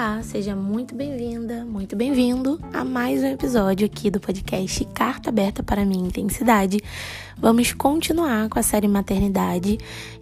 Olá, 0.00 0.22
seja 0.22 0.56
muito 0.56 0.94
bem-vinda, 0.94 1.62
muito 1.62 1.94
bem-vindo 1.94 2.58
a 2.72 2.82
mais 2.82 3.22
um 3.22 3.26
episódio 3.26 3.84
aqui 3.84 4.10
do 4.10 4.18
podcast 4.18 4.82
Carta 4.94 5.28
Aberta 5.28 5.62
para 5.62 5.84
Minha 5.84 6.06
Intensidade. 6.06 6.78
Vamos 7.36 7.74
continuar 7.74 8.48
com 8.48 8.58
a 8.58 8.62
série 8.62 8.88
Maternidade, 8.88 9.76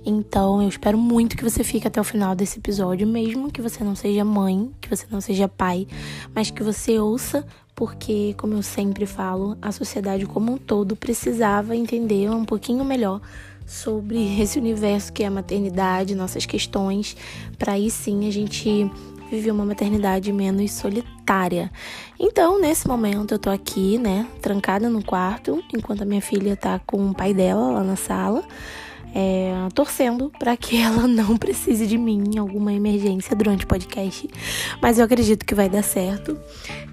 então 0.05 0.61
eu 0.61 0.69
espero 0.69 0.99
muito 0.99 1.37
que 1.37 1.45
você 1.45 1.63
fique 1.63 1.87
até 1.87 2.01
o 2.01 2.03
final 2.03 2.35
desse 2.35 2.59
episódio, 2.59 3.07
mesmo 3.07 3.53
que 3.53 3.63
você 3.63 3.85
não 3.85 3.95
seja 3.95 4.25
mãe, 4.25 4.69
que 4.81 4.89
você 4.89 5.07
não 5.09 5.21
seja 5.21 5.47
pai, 5.47 5.87
mas 6.35 6.51
que 6.51 6.65
você 6.65 6.99
ouça, 6.99 7.47
porque, 7.73 8.35
como 8.37 8.55
eu 8.55 8.65
sempre 8.65 9.07
falo, 9.07 9.57
a 9.63 9.71
sociedade 9.71 10.27
como 10.27 10.55
um 10.55 10.59
todo 10.59 10.97
precisava 10.97 11.77
entender 11.77 12.29
um 12.29 12.45
pouquinho 12.45 12.85
melhor 12.85 13.21
sobre 13.65 14.41
esse 14.43 14.59
universo 14.59 15.13
que 15.13 15.23
é 15.23 15.27
a 15.27 15.31
maternidade, 15.31 16.17
nossas 16.17 16.45
questões, 16.47 17.17
para 17.57 17.75
aí 17.75 17.89
sim 17.89 18.27
a 18.27 18.33
gente 18.33 18.91
viver 19.31 19.51
uma 19.51 19.65
maternidade 19.65 20.33
menos 20.33 20.73
solitária. 20.73 21.71
Então, 22.19 22.61
nesse 22.61 22.89
momento, 22.89 23.35
eu 23.35 23.39
tô 23.39 23.51
aqui, 23.51 23.99
né, 23.99 24.27
trancada 24.41 24.89
no 24.89 25.03
quarto, 25.03 25.63
enquanto 25.75 26.03
a 26.03 26.05
minha 26.05 26.21
filha 26.21 26.57
tá 26.57 26.81
com 26.87 27.11
o 27.11 27.15
pai 27.15 27.35
dela 27.35 27.73
lá 27.73 27.85
na 27.85 27.97
sala. 27.97 28.43
É, 29.15 29.55
torcendo 29.75 30.31
para 30.39 30.55
que 30.55 30.77
ela 30.81 31.07
não 31.09 31.37
precise 31.37 31.87
de 31.87 31.97
mim 31.97 32.25
em 32.35 32.39
alguma 32.39 32.73
emergência 32.73 33.35
durante 33.35 33.65
o 33.65 33.67
podcast, 33.67 34.29
mas 34.83 34.99
eu 34.99 35.05
acredito 35.05 35.47
que 35.47 35.55
vai 35.55 35.69
dar 35.69 35.83
certo. 35.83 36.39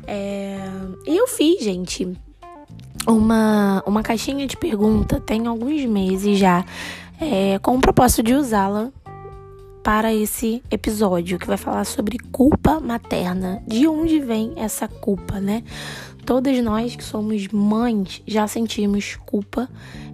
É, 0.07 0.57
e 1.05 1.17
eu 1.17 1.27
fiz, 1.27 1.61
gente, 1.61 2.07
uma, 3.05 3.83
uma 3.85 4.01
caixinha 4.01 4.47
de 4.47 4.57
pergunta 4.57 5.19
tem 5.19 5.45
alguns 5.45 5.83
meses 5.85 6.39
já, 6.39 6.65
é, 7.19 7.59
com 7.59 7.75
o 7.75 7.81
propósito 7.81 8.23
de 8.23 8.33
usá-la 8.33 8.91
para 9.85 10.11
esse 10.11 10.63
episódio 10.71 11.37
que 11.37 11.45
vai 11.45 11.57
falar 11.57 11.83
sobre 11.83 12.17
culpa 12.31 12.79
materna. 12.79 13.61
De 13.67 13.87
onde 13.87 14.19
vem 14.19 14.53
essa 14.55 14.87
culpa, 14.87 15.39
né? 15.39 15.63
Todas 16.25 16.59
nós 16.63 16.95
que 16.95 17.03
somos 17.03 17.47
mães 17.49 18.19
já 18.25 18.47
sentimos 18.47 19.15
culpa 19.27 19.69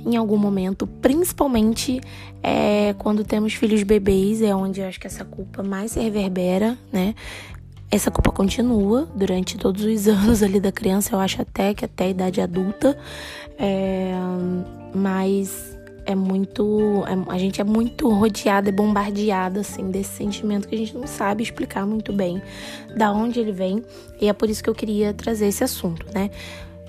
em 0.05 0.17
algum 0.17 0.35
momento, 0.35 0.85
principalmente 0.85 2.01
é, 2.43 2.93
quando 2.97 3.23
temos 3.23 3.53
filhos 3.53 3.81
bebês, 3.83 4.41
é 4.41 4.53
onde 4.53 4.81
eu 4.81 4.87
acho 4.89 4.99
que 4.99 5.07
essa 5.07 5.23
culpa 5.23 5.63
mais 5.63 5.91
se 5.91 6.01
reverbera, 6.01 6.77
né? 6.91 7.15
essa 7.89 8.11
culpa 8.11 8.31
continua 8.31 9.07
durante 9.15 9.57
todos 9.57 9.85
os 9.85 10.07
anos 10.07 10.43
ali 10.43 10.59
da 10.59 10.71
criança, 10.71 11.15
eu 11.15 11.19
acho 11.19 11.41
até 11.41 11.73
que 11.73 11.85
até 11.85 12.05
a 12.05 12.09
idade 12.09 12.41
adulta, 12.41 12.97
é, 13.57 14.13
mas 14.93 15.70
é 16.11 16.15
muito. 16.15 17.03
É, 17.07 17.33
a 17.33 17.37
gente 17.37 17.61
é 17.61 17.63
muito 17.63 18.09
rodeada 18.09 18.69
e 18.69 18.71
bombardeada 18.71 19.61
assim 19.61 19.89
desse 19.89 20.17
sentimento 20.17 20.67
que 20.67 20.75
a 20.75 20.77
gente 20.77 20.95
não 20.95 21.07
sabe 21.07 21.43
explicar 21.43 21.85
muito 21.85 22.11
bem 22.13 22.41
da 22.95 23.11
onde 23.11 23.39
ele 23.39 23.51
vem, 23.51 23.83
e 24.19 24.27
é 24.27 24.33
por 24.33 24.49
isso 24.49 24.63
que 24.63 24.69
eu 24.69 24.75
queria 24.75 25.13
trazer 25.13 25.47
esse 25.47 25.63
assunto, 25.63 26.05
né? 26.13 26.29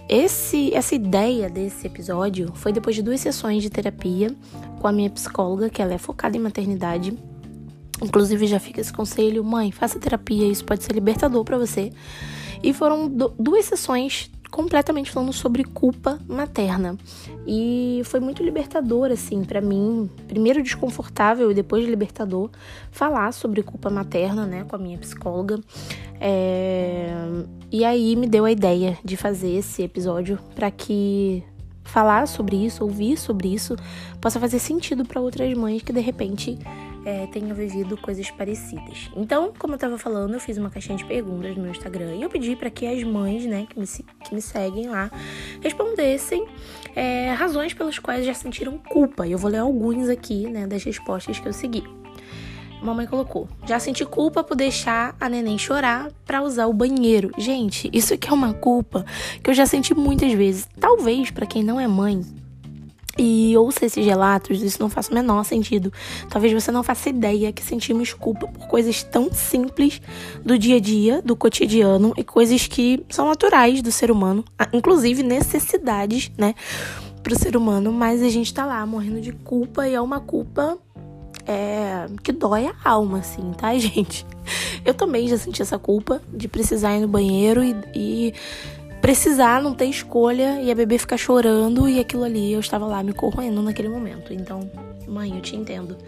Esse, 0.09 0.75
essa 0.75 0.95
ideia 0.95 1.49
desse 1.49 1.87
episódio 1.87 2.53
foi 2.55 2.73
depois 2.73 2.95
de 2.95 3.03
duas 3.03 3.21
sessões 3.21 3.63
de 3.63 3.71
terapia 3.71 4.35
com 4.81 4.87
a 4.87 4.93
minha 4.93 5.09
psicóloga, 5.09 5.71
que 5.71 5.81
ela 5.81 5.95
é 5.95 5.99
focada 5.99 6.37
em 6.37 6.41
maternidade 6.41 7.17
Inclusive, 8.03 8.47
já 8.49 8.59
fica 8.59 8.81
esse 8.81 8.93
conselho: 8.93 9.45
mãe, 9.45 9.71
faça 9.71 9.99
terapia, 9.99 10.47
isso 10.49 10.65
pode 10.65 10.83
ser 10.83 10.93
libertador 10.93 11.45
para 11.45 11.57
você. 11.57 11.93
E 12.63 12.73
foram 12.73 13.09
duas 13.39 13.65
sessões 13.65 14.31
completamente 14.53 15.11
falando 15.11 15.33
sobre 15.33 15.65
culpa 15.65 16.21
materna. 16.29 16.97
E 17.47 18.03
foi 18.05 18.21
muito 18.21 18.45
libertador, 18.45 19.11
assim, 19.11 19.43
para 19.43 19.63
mim. 19.63 20.09
Primeiro 20.29 20.63
desconfortável 20.63 21.51
e 21.51 21.55
depois 21.55 21.89
libertador 21.89 22.51
falar 22.91 23.33
sobre 23.33 23.63
culpa 23.63 23.89
materna, 23.89 24.47
né, 24.47 24.65
com 24.69 24.77
a 24.77 24.79
minha 24.79 24.99
psicóloga. 24.99 25.59
É... 26.21 27.11
E 27.73 27.83
aí 27.83 28.15
me 28.15 28.29
deu 28.29 28.45
a 28.45 28.53
ideia 28.53 28.99
de 29.03 29.17
fazer 29.17 29.53
esse 29.53 29.83
episódio 29.83 30.39
para 30.55 30.71
que 30.71 31.43
falar 31.83 32.29
sobre 32.29 32.57
isso, 32.57 32.85
ouvir 32.85 33.17
sobre 33.17 33.49
isso, 33.49 33.75
possa 34.21 34.39
fazer 34.39 34.59
sentido 34.59 35.05
para 35.05 35.21
outras 35.21 35.53
mães 35.57 35.83
que 35.83 35.93
de 35.93 36.01
repente 36.01 36.59
é, 37.05 37.27
tenham 37.27 37.55
vivido 37.55 37.97
coisas 37.97 38.31
parecidas. 38.31 39.11
Então, 39.17 39.53
como 39.59 39.75
eu 39.75 39.77
estava 39.77 39.99
falando, 39.99 40.35
eu 40.35 40.41
fiz 40.41 40.57
uma 40.59 40.71
caixinha 40.71 40.97
de 40.97 41.05
perguntas 41.05 41.57
no 41.57 41.63
meu 41.63 41.71
Instagram 41.71 42.15
e 42.15 42.23
eu 42.23 42.31
pedi 42.31 42.57
para 42.57 42.71
que 42.71 42.87
as 42.87 43.03
mães, 43.03 43.45
né, 43.47 43.67
que 43.69 43.79
me, 43.79 43.87
que 43.87 44.35
me 44.35 44.43
seguem 44.43 44.89
lá, 44.89 45.11
respondessem 45.61 46.47
é, 46.95 47.33
razões 47.33 47.75
pelas 47.75 47.99
quais 47.99 48.25
já 48.25 48.35
sentiram 48.35 48.79
culpa. 48.79 49.27
E 49.27 49.33
eu 49.33 49.39
vou 49.39 49.51
ler 49.51 49.59
alguns 49.59 50.09
aqui, 50.09 50.47
né, 50.49 50.67
das 50.67 50.85
respostas 50.85 51.39
que 51.39 51.49
eu 51.49 51.53
segui. 51.53 51.85
Mamãe 52.83 53.07
colocou: 53.07 53.49
Já 53.65 53.79
senti 53.79 54.05
culpa 54.05 54.43
por 54.43 54.57
deixar 54.57 55.15
a 55.21 55.29
neném 55.29 55.57
chorar 55.57 56.11
para 56.27 56.43
usar 56.43 56.67
o 56.67 56.73
banheiro. 56.73 57.31
Gente, 57.39 57.89
isso 57.93 58.13
aqui 58.15 58.29
é 58.29 58.33
uma 58.33 58.53
culpa 58.53 59.07
que 59.43 59.49
eu 59.49 59.55
já 59.55 59.65
senti 59.67 59.95
muitas 59.95 60.33
vezes. 60.33 60.69
Talvez 60.81 61.31
para 61.31 61.47
quem 61.47 61.63
não 61.63 61.79
é 61.79 61.87
mãe, 61.87 62.23
e 63.19 63.57
ouça 63.57 63.85
esses 63.85 64.05
relatos, 64.05 64.63
isso 64.63 64.81
não 64.81 64.89
faz 64.89 65.09
o 65.09 65.15
menor 65.15 65.45
sentido. 65.45 65.93
Talvez 66.31 66.53
você 66.53 66.71
não 66.71 66.83
faça 66.83 67.11
ideia 67.11 67.53
que 67.53 67.63
sentimos 67.63 68.13
culpa 68.13 68.47
por 68.47 68.67
coisas 68.69 69.03
tão 69.03 69.33
simples 69.33 70.01
do 70.45 70.59
dia 70.59 70.77
a 70.77 70.81
dia, 70.81 71.23
do 71.23 71.37
cotidiano 71.37 72.15
e 72.17 72.25
coisas 72.25 72.67
que 72.67 73.05
são 73.11 73.29
naturais 73.29 73.83
do 73.83 73.93
ser 73.93 74.11
humano, 74.11 74.45
inclusive 74.73 75.23
necessidades, 75.23 76.31
né, 76.39 76.55
pro 77.23 77.39
ser 77.39 77.57
humano, 77.57 77.93
mas 77.93 78.23
a 78.23 78.29
gente 78.29 78.53
tá 78.53 78.65
lá 78.65 78.85
morrendo 78.85 79.21
de 79.21 79.33
culpa 79.33 79.87
e 79.87 79.95
é 79.95 80.01
uma 80.01 80.21
culpa 80.21 80.79
é, 81.47 82.07
que 82.23 82.33
dói 82.33 82.67
a 82.67 82.75
alma, 82.85 83.19
assim, 83.19 83.53
tá, 83.53 83.77
gente? 83.79 84.27
Eu 84.85 84.95
também 84.95 85.29
já 85.29 85.37
senti 85.37 85.63
essa 85.63 85.79
culpa 85.79 86.21
de 86.33 86.49
precisar 86.49 86.97
ir 86.97 87.01
no 87.01 87.09
banheiro 87.09 87.63
e, 87.63 87.77
e 87.95 88.35
precisar 89.03 89.61
não 89.61 89.75
ter 89.75 89.87
escolha 89.87 90.63
e 90.63 90.71
a 90.71 90.75
bebê 90.77 90.97
ficar 90.97 91.17
chorando 91.17 91.89
e 91.89 91.99
aquilo 91.99 92.23
ali 92.23 92.53
eu 92.53 92.61
estava 92.61 92.87
lá 92.87 93.03
me 93.03 93.13
corroendo 93.13 93.61
naquele 93.61 93.89
momento. 93.89 94.33
Então, 94.33 94.71
mãe, 95.09 95.35
eu 95.35 95.43
te 95.43 95.57
entendo. 95.57 95.99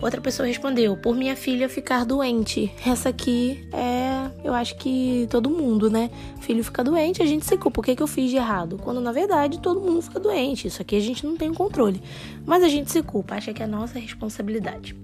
Outra 0.00 0.20
pessoa 0.20 0.46
respondeu: 0.46 0.96
por 0.98 1.16
minha 1.16 1.34
filha 1.34 1.66
ficar 1.68 2.04
doente. 2.04 2.70
Essa 2.86 3.08
aqui 3.08 3.66
é, 3.72 4.30
eu 4.44 4.52
acho 4.54 4.76
que 4.76 5.26
todo 5.30 5.48
mundo, 5.48 5.90
né? 5.90 6.10
Filho 6.40 6.62
fica 6.62 6.84
doente, 6.84 7.22
a 7.22 7.26
gente 7.26 7.46
se 7.46 7.56
culpa. 7.56 7.80
O 7.80 7.82
que, 7.82 7.96
que 7.96 8.02
eu 8.02 8.06
fiz 8.06 8.30
de 8.30 8.36
errado? 8.36 8.78
Quando 8.84 9.00
na 9.00 9.10
verdade 9.10 9.58
todo 9.58 9.80
mundo 9.80 10.02
fica 10.02 10.20
doente. 10.20 10.68
Isso 10.68 10.82
aqui 10.82 10.94
a 10.94 11.00
gente 11.00 11.24
não 11.26 11.36
tem 11.36 11.52
controle. 11.54 12.02
Mas 12.46 12.62
a 12.62 12.68
gente 12.68 12.92
se 12.92 13.02
culpa, 13.02 13.34
acha 13.36 13.52
que 13.54 13.62
é 13.62 13.66
nossa 13.66 13.98
responsabilidade. 13.98 14.94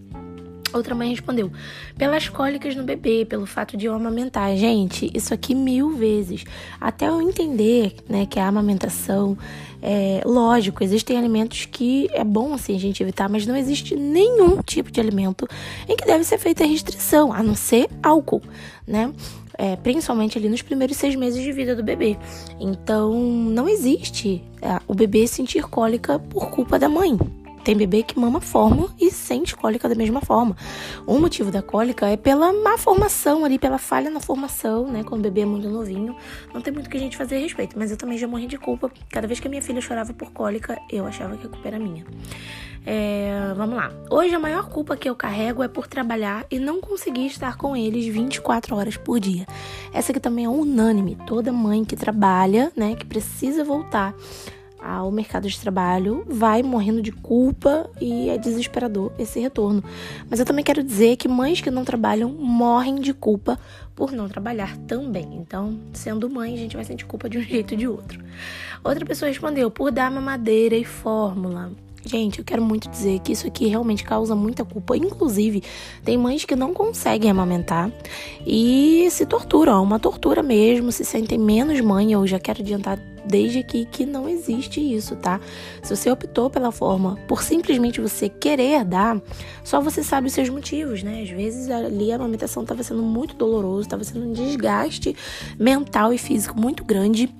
Outra 0.74 0.94
mãe 0.94 1.10
respondeu: 1.10 1.52
pelas 1.96 2.28
cólicas 2.28 2.74
no 2.74 2.82
bebê, 2.82 3.24
pelo 3.24 3.46
fato 3.46 3.76
de 3.76 3.86
eu 3.86 3.94
amamentar. 3.94 4.56
Gente, 4.56 5.10
isso 5.14 5.32
aqui 5.32 5.54
mil 5.54 5.96
vezes. 5.96 6.44
Até 6.80 7.08
eu 7.08 7.22
entender, 7.22 7.94
né, 8.08 8.26
que 8.26 8.40
a 8.40 8.48
amamentação 8.48 9.38
é 9.80 10.22
lógico, 10.24 10.82
existem 10.82 11.16
alimentos 11.16 11.66
que 11.66 12.08
é 12.12 12.24
bom 12.24 12.54
assim 12.54 12.74
a 12.74 12.80
gente 12.80 13.02
evitar, 13.02 13.28
mas 13.28 13.46
não 13.46 13.54
existe 13.54 13.94
nenhum 13.94 14.62
tipo 14.62 14.90
de 14.90 14.98
alimento 14.98 15.46
em 15.86 15.94
que 15.94 16.06
deve 16.06 16.24
ser 16.24 16.38
feita 16.38 16.64
restrição, 16.64 17.32
a 17.32 17.42
não 17.42 17.54
ser 17.54 17.88
álcool, 18.02 18.42
né? 18.86 19.12
É, 19.56 19.76
principalmente 19.76 20.36
ali 20.36 20.48
nos 20.48 20.62
primeiros 20.62 20.96
seis 20.96 21.14
meses 21.14 21.40
de 21.40 21.52
vida 21.52 21.76
do 21.76 21.82
bebê. 21.82 22.16
Então, 22.58 23.12
não 23.14 23.68
existe 23.68 24.42
é, 24.60 24.80
o 24.88 24.94
bebê 24.94 25.28
sentir 25.28 25.62
cólica 25.64 26.18
por 26.18 26.50
culpa 26.50 26.76
da 26.76 26.88
mãe. 26.88 27.16
Tem 27.64 27.74
bebê 27.74 28.02
que 28.02 28.18
mama 28.18 28.42
fórmula 28.42 28.90
e 29.00 29.10
sente 29.10 29.56
cólica 29.56 29.88
da 29.88 29.94
mesma 29.94 30.20
forma. 30.20 30.54
O 31.06 31.18
motivo 31.18 31.50
da 31.50 31.62
cólica 31.62 32.06
é 32.06 32.14
pela 32.14 32.52
má 32.52 32.76
formação 32.76 33.42
ali, 33.42 33.58
pela 33.58 33.78
falha 33.78 34.10
na 34.10 34.20
formação, 34.20 34.86
né? 34.86 35.02
Quando 35.02 35.20
o 35.20 35.22
bebê 35.22 35.40
é 35.40 35.46
muito 35.46 35.68
novinho. 35.70 36.14
Não 36.52 36.60
tem 36.60 36.72
muito 36.72 36.90
que 36.90 36.96
a 36.98 37.00
gente 37.00 37.16
fazer 37.16 37.36
a 37.36 37.38
respeito, 37.38 37.78
mas 37.78 37.90
eu 37.90 37.96
também 37.96 38.18
já 38.18 38.28
morri 38.28 38.46
de 38.46 38.58
culpa. 38.58 38.90
Cada 39.08 39.26
vez 39.26 39.40
que 39.40 39.46
a 39.46 39.50
minha 39.50 39.62
filha 39.62 39.80
chorava 39.80 40.12
por 40.12 40.30
cólica, 40.30 40.78
eu 40.92 41.06
achava 41.06 41.38
que 41.38 41.46
a 41.46 41.48
culpa 41.48 41.66
era 41.66 41.78
minha. 41.78 42.04
É, 42.86 43.54
vamos 43.56 43.76
lá. 43.76 43.90
Hoje 44.10 44.34
a 44.34 44.38
maior 44.38 44.68
culpa 44.68 44.94
que 44.94 45.08
eu 45.08 45.16
carrego 45.16 45.62
é 45.62 45.68
por 45.68 45.86
trabalhar 45.86 46.44
e 46.50 46.58
não 46.58 46.82
conseguir 46.82 47.26
estar 47.26 47.56
com 47.56 47.74
eles 47.74 48.06
24 48.06 48.76
horas 48.76 48.98
por 48.98 49.18
dia. 49.18 49.46
Essa 49.90 50.12
aqui 50.12 50.20
também 50.20 50.44
é 50.44 50.48
unânime. 50.50 51.16
Toda 51.26 51.50
mãe 51.50 51.82
que 51.82 51.96
trabalha, 51.96 52.70
né, 52.76 52.94
que 52.94 53.06
precisa 53.06 53.64
voltar 53.64 54.14
ao 54.84 55.10
mercado 55.10 55.48
de 55.48 55.58
trabalho, 55.58 56.24
vai 56.28 56.62
morrendo 56.62 57.00
de 57.00 57.10
culpa 57.10 57.88
e 57.98 58.28
é 58.28 58.36
desesperador 58.36 59.10
esse 59.18 59.40
retorno. 59.40 59.82
Mas 60.28 60.38
eu 60.38 60.44
também 60.44 60.62
quero 60.62 60.82
dizer 60.82 61.16
que 61.16 61.26
mães 61.26 61.62
que 61.62 61.70
não 61.70 61.84
trabalham 61.84 62.28
morrem 62.30 62.96
de 62.96 63.14
culpa 63.14 63.58
por 63.94 64.12
não 64.12 64.28
trabalhar 64.28 64.76
também. 64.86 65.36
Então, 65.36 65.80
sendo 65.94 66.28
mãe, 66.28 66.52
a 66.52 66.58
gente 66.58 66.76
vai 66.76 66.84
sentir 66.84 67.06
culpa 67.06 67.30
de 67.30 67.38
um 67.38 67.40
jeito 67.42 67.72
ou 67.72 67.78
de 67.78 67.88
outro. 67.88 68.22
Outra 68.82 69.06
pessoa 69.06 69.30
respondeu: 69.30 69.70
por 69.70 69.90
dar 69.90 70.10
mamadeira 70.10 70.76
e 70.76 70.84
fórmula. 70.84 71.72
Gente, 72.06 72.38
eu 72.38 72.44
quero 72.44 72.62
muito 72.62 72.88
dizer 72.90 73.18
que 73.20 73.32
isso 73.32 73.46
aqui 73.46 73.66
realmente 73.66 74.04
causa 74.04 74.34
muita 74.34 74.62
culpa. 74.62 74.94
Inclusive, 74.94 75.62
tem 76.04 76.18
mães 76.18 76.44
que 76.44 76.54
não 76.54 76.74
conseguem 76.74 77.30
amamentar 77.30 77.90
e 78.46 79.08
se 79.10 79.24
torturam, 79.24 79.72
é 79.72 79.80
uma 79.80 79.98
tortura 79.98 80.42
mesmo, 80.42 80.92
se 80.92 81.02
sentem 81.02 81.38
menos 81.38 81.80
mãe. 81.80 82.12
Eu 82.12 82.26
já 82.26 82.38
quero 82.38 82.60
adiantar 82.60 82.98
desde 83.26 83.60
aqui 83.60 83.86
que 83.90 84.04
não 84.04 84.28
existe 84.28 84.80
isso, 84.80 85.16
tá? 85.16 85.40
Se 85.82 85.96
você 85.96 86.10
optou 86.10 86.50
pela 86.50 86.70
forma 86.70 87.16
por 87.26 87.42
simplesmente 87.42 88.02
você 88.02 88.28
querer 88.28 88.84
dar, 88.84 89.18
só 89.62 89.80
você 89.80 90.02
sabe 90.02 90.26
os 90.26 90.34
seus 90.34 90.50
motivos, 90.50 91.02
né? 91.02 91.22
Às 91.22 91.30
vezes 91.30 91.70
ali 91.70 92.12
a 92.12 92.16
amamentação 92.16 92.64
estava 92.64 92.82
sendo 92.82 93.02
muito 93.02 93.34
doloroso, 93.34 93.82
estava 93.82 94.04
sendo 94.04 94.26
um 94.26 94.32
desgaste 94.34 95.16
mental 95.58 96.12
e 96.12 96.18
físico 96.18 96.60
muito 96.60 96.84
grande 96.84 97.34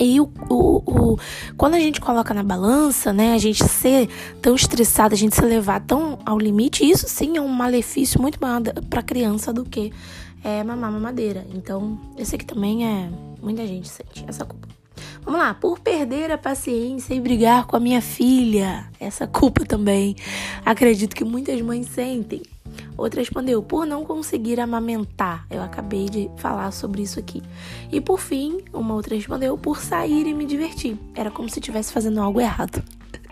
e 0.00 0.18
o, 0.18 0.32
o, 0.48 1.12
o, 1.12 1.18
quando 1.58 1.74
a 1.74 1.78
gente 1.78 2.00
coloca 2.00 2.32
na 2.32 2.42
balança, 2.42 3.12
né, 3.12 3.34
a 3.34 3.38
gente 3.38 3.62
ser 3.68 4.08
tão 4.40 4.54
estressado, 4.54 5.14
a 5.14 5.18
gente 5.18 5.36
se 5.36 5.42
levar 5.42 5.80
tão 5.80 6.18
ao 6.24 6.38
limite, 6.38 6.88
isso 6.88 7.06
sim 7.06 7.36
é 7.36 7.40
um 7.40 7.48
malefício 7.48 8.20
muito 8.20 8.40
maior 8.40 8.62
para 8.88 9.00
a 9.00 9.02
criança 9.02 9.52
do 9.52 9.62
que 9.62 9.92
é, 10.42 10.64
mamar 10.64 10.90
mamadeira. 10.90 11.46
Então, 11.54 11.98
esse 12.16 12.34
aqui 12.34 12.46
também 12.46 12.86
é. 12.86 13.10
Muita 13.42 13.66
gente 13.66 13.88
sente 13.88 14.24
essa 14.26 14.44
culpa. 14.44 14.68
Vamos 15.22 15.40
lá, 15.40 15.54
por 15.54 15.78
perder 15.78 16.30
a 16.30 16.38
paciência 16.38 17.14
e 17.14 17.20
brigar 17.20 17.66
com 17.66 17.76
a 17.76 17.80
minha 17.80 18.00
filha. 18.00 18.88
Essa 18.98 19.26
culpa 19.26 19.64
também. 19.64 20.16
Acredito 20.64 21.14
que 21.14 21.24
muitas 21.24 21.60
mães 21.60 21.86
sentem. 21.88 22.42
Outra 23.00 23.18
respondeu: 23.18 23.62
por 23.62 23.86
não 23.86 24.04
conseguir 24.04 24.60
amamentar. 24.60 25.46
Eu 25.50 25.62
acabei 25.62 26.10
de 26.10 26.30
falar 26.36 26.70
sobre 26.70 27.00
isso 27.00 27.18
aqui. 27.18 27.42
E 27.90 27.98
por 27.98 28.20
fim, 28.20 28.58
uma 28.74 28.94
outra 28.94 29.14
respondeu: 29.14 29.56
por 29.56 29.80
sair 29.80 30.26
e 30.26 30.34
me 30.34 30.44
divertir. 30.44 30.98
Era 31.14 31.30
como 31.30 31.48
se 31.48 31.60
estivesse 31.60 31.94
fazendo 31.94 32.20
algo 32.20 32.38
errado. 32.42 32.82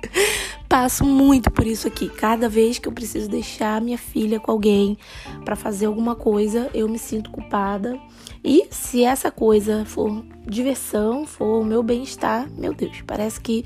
Passo 0.66 1.04
muito 1.04 1.50
por 1.50 1.66
isso 1.66 1.86
aqui. 1.86 2.08
Cada 2.08 2.48
vez 2.48 2.78
que 2.78 2.88
eu 2.88 2.92
preciso 2.92 3.28
deixar 3.28 3.78
minha 3.82 3.98
filha 3.98 4.40
com 4.40 4.50
alguém 4.50 4.96
para 5.44 5.54
fazer 5.54 5.84
alguma 5.84 6.14
coisa, 6.14 6.70
eu 6.72 6.88
me 6.88 6.98
sinto 6.98 7.30
culpada. 7.30 8.00
E 8.44 8.66
se 8.70 9.04
essa 9.04 9.30
coisa 9.30 9.84
for 9.84 10.24
diversão, 10.46 11.26
for 11.26 11.60
o 11.60 11.64
meu 11.64 11.82
bem-estar, 11.82 12.48
meu 12.50 12.72
Deus, 12.72 13.02
parece 13.06 13.40
que 13.40 13.64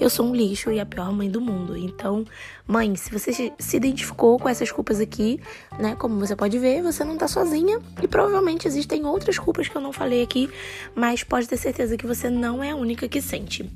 eu 0.00 0.10
sou 0.10 0.26
um 0.26 0.34
lixo 0.34 0.72
e 0.72 0.80
a 0.80 0.86
pior 0.86 1.12
mãe 1.12 1.30
do 1.30 1.40
mundo. 1.40 1.76
Então, 1.76 2.24
mãe, 2.66 2.96
se 2.96 3.12
você 3.12 3.52
se 3.56 3.76
identificou 3.76 4.38
com 4.38 4.48
essas 4.48 4.72
culpas 4.72 4.98
aqui, 4.98 5.40
né, 5.78 5.94
como 5.94 6.18
você 6.18 6.34
pode 6.34 6.58
ver, 6.58 6.82
você 6.82 7.04
não 7.04 7.16
tá 7.16 7.28
sozinha 7.28 7.80
e 8.02 8.08
provavelmente 8.08 8.66
existem 8.66 9.04
outras 9.06 9.38
culpas 9.38 9.68
que 9.68 9.76
eu 9.76 9.80
não 9.80 9.92
falei 9.92 10.22
aqui, 10.22 10.50
mas 10.94 11.22
pode 11.22 11.46
ter 11.46 11.56
certeza 11.56 11.96
que 11.96 12.06
você 12.06 12.28
não 12.28 12.62
é 12.62 12.70
a 12.70 12.76
única 12.76 13.06
que 13.06 13.20
sente. 13.20 13.70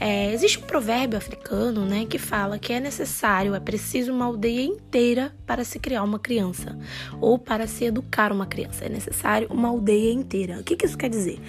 É, 0.00 0.32
existe 0.32 0.58
um 0.58 0.62
provérbio 0.62 1.18
africano, 1.18 1.84
né, 1.84 2.06
que 2.08 2.18
fala 2.18 2.58
que 2.58 2.72
é 2.72 2.80
necessário, 2.80 3.54
é 3.54 3.60
preciso 3.60 4.12
uma 4.12 4.24
aldeia 4.24 4.62
inteira 4.62 5.34
para 5.46 5.64
se 5.64 5.78
criar 5.78 6.02
uma 6.02 6.18
criança 6.18 6.78
ou 7.20 7.38
para 7.38 7.66
se 7.66 7.84
educar 7.84 8.32
uma 8.32 8.46
criança. 8.46 8.86
É 8.86 8.88
necessário 8.88 9.48
uma 9.50 9.68
aldeia 9.68 9.87
inteira. 9.92 10.58
O 10.58 10.64
que, 10.64 10.76
que 10.76 10.86
isso 10.86 10.98
quer 10.98 11.10
dizer? 11.10 11.40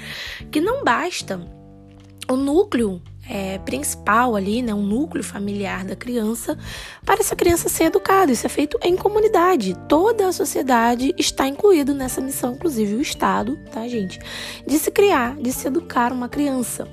Que 0.51 0.62
não 0.62 0.83
basta 0.83 1.39
o 2.30 2.36
núcleo 2.36 3.01
é, 3.30 3.59
principal 3.59 4.36
ali, 4.36 4.62
né, 4.62 4.74
um 4.74 4.81
núcleo 4.81 5.24
familiar 5.24 5.86
da 5.86 5.95
criança, 5.95 6.57
para 7.06 7.19
essa 7.19 7.36
criança 7.36 7.69
ser 7.69 7.86
educada. 7.86 8.31
Isso 8.31 8.45
é 8.45 8.50
feito 8.50 8.77
em 8.83 8.95
comunidade. 8.95 9.75
Toda 9.88 10.27
a 10.27 10.31
sociedade 10.31 11.13
está 11.18 11.47
incluído 11.47 11.94
nessa 11.94 12.19
missão, 12.19 12.53
inclusive 12.53 12.95
o 12.95 13.01
Estado, 13.01 13.57
tá, 13.71 13.88
gente? 13.88 14.19
De 14.65 14.80
se 14.80 14.89
criar, 14.89 15.35
de 15.35 15.51
se 15.51 15.68
educar 15.68 16.12
uma 16.12 16.27
criança. 16.27 16.88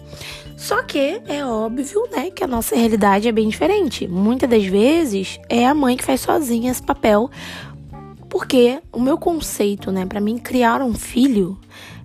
Só 0.57 0.83
que 0.83 1.21
é 1.27 1.45
óbvio, 1.45 2.09
né, 2.11 2.31
que 2.31 2.45
a 2.45 2.47
nossa 2.47 2.75
realidade 2.75 3.29
é 3.29 3.33
bem 3.33 3.49
diferente. 3.49 4.07
Muitas 4.07 4.49
das 4.49 4.65
vezes 4.65 5.39
é 5.49 5.67
a 5.67 5.75
mãe 5.75 5.97
que 5.97 6.05
faz 6.05 6.21
sozinha 6.21 6.71
esse 6.71 6.83
papel, 6.83 7.31
porque 8.37 8.83
o 8.93 9.01
meu 9.01 9.17
conceito, 9.17 9.91
né, 9.91 10.05
para 10.05 10.21
mim 10.21 10.37
criar 10.37 10.83
um 10.83 10.93
filho 10.93 11.59